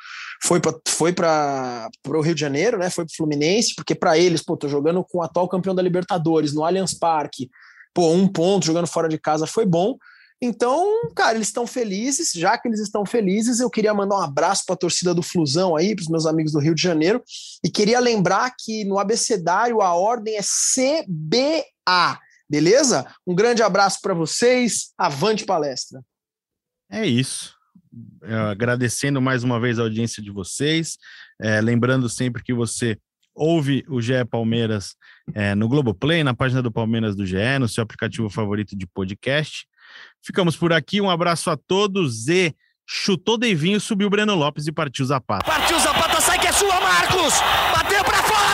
foi 0.42 0.60
para 0.60 0.74
foi 0.88 1.12
para 1.12 1.90
o 2.06 2.20
Rio 2.20 2.34
de 2.34 2.40
Janeiro, 2.40 2.78
né? 2.78 2.90
Foi 2.90 3.04
pro 3.04 3.14
Fluminense, 3.16 3.74
porque 3.74 3.94
para 3.94 4.18
eles, 4.18 4.42
pô, 4.42 4.56
tô 4.56 4.68
jogando 4.68 5.04
com 5.04 5.18
o 5.18 5.22
atual 5.22 5.48
campeão 5.48 5.74
da 5.74 5.82
Libertadores 5.82 6.52
no 6.52 6.64
Allianz 6.64 6.94
Parque. 6.94 7.50
Pô, 7.94 8.10
um 8.10 8.28
ponto 8.28 8.66
jogando 8.66 8.86
fora 8.86 9.08
de 9.08 9.18
casa 9.18 9.46
foi 9.46 9.66
bom. 9.66 9.96
Então, 10.42 11.10
cara, 11.14 11.36
eles 11.36 11.48
estão 11.48 11.66
felizes. 11.66 12.32
Já 12.32 12.56
que 12.56 12.66
eles 12.66 12.80
estão 12.80 13.04
felizes, 13.04 13.60
eu 13.60 13.68
queria 13.68 13.92
mandar 13.92 14.16
um 14.16 14.22
abraço 14.22 14.64
para 14.64 14.74
a 14.74 14.78
torcida 14.78 15.12
do 15.12 15.22
Flusão 15.22 15.76
aí, 15.76 15.94
para 15.94 16.02
os 16.02 16.08
meus 16.08 16.24
amigos 16.24 16.52
do 16.52 16.58
Rio 16.58 16.74
de 16.74 16.80
Janeiro. 16.80 17.22
E 17.62 17.70
queria 17.70 18.00
lembrar 18.00 18.54
que 18.58 18.84
no 18.84 18.98
abecedário 18.98 19.82
a 19.82 19.94
ordem 19.94 20.36
é 20.36 20.40
CBA, 20.40 22.18
beleza? 22.48 23.06
Um 23.26 23.34
grande 23.34 23.62
abraço 23.62 23.98
para 24.00 24.14
vocês. 24.14 24.92
Avante 24.96 25.44
palestra. 25.44 26.00
É 26.90 27.06
isso. 27.06 27.54
É, 28.22 28.34
agradecendo 28.34 29.20
mais 29.20 29.42
uma 29.44 29.58
vez 29.60 29.78
a 29.78 29.82
audiência 29.82 30.22
de 30.22 30.30
vocês. 30.30 30.98
É, 31.40 31.60
lembrando 31.60 32.08
sempre 32.08 32.42
que 32.42 32.52
você 32.52 32.98
ouve 33.34 33.84
o 33.88 34.00
GE 34.00 34.24
Palmeiras 34.30 34.96
é, 35.34 35.54
no 35.54 35.68
Globoplay, 35.68 36.22
na 36.22 36.34
página 36.34 36.62
do 36.62 36.70
Palmeiras 36.70 37.16
do 37.16 37.24
GE, 37.24 37.58
no 37.58 37.68
seu 37.68 37.82
aplicativo 37.82 38.28
favorito 38.28 38.76
de 38.76 38.86
podcast. 38.86 39.66
Ficamos 40.22 40.56
por 40.56 40.72
aqui. 40.72 41.00
Um 41.00 41.10
abraço 41.10 41.50
a 41.50 41.56
todos 41.56 42.28
e 42.28 42.54
chutou 42.86 43.38
Deivinho, 43.38 43.80
subiu 43.80 44.10
Breno 44.10 44.34
Lopes 44.34 44.66
e 44.66 44.72
partiu 44.72 45.04
Zapata. 45.04 45.44
Partiu 45.44 45.78
Zapata, 45.78 46.20
sai 46.20 46.38
que 46.38 46.48
é 46.48 46.52
sua, 46.52 46.80
Marcos! 46.80 47.34
Bateu 47.72 48.04
pra 48.04 48.22
fora! 48.22 48.49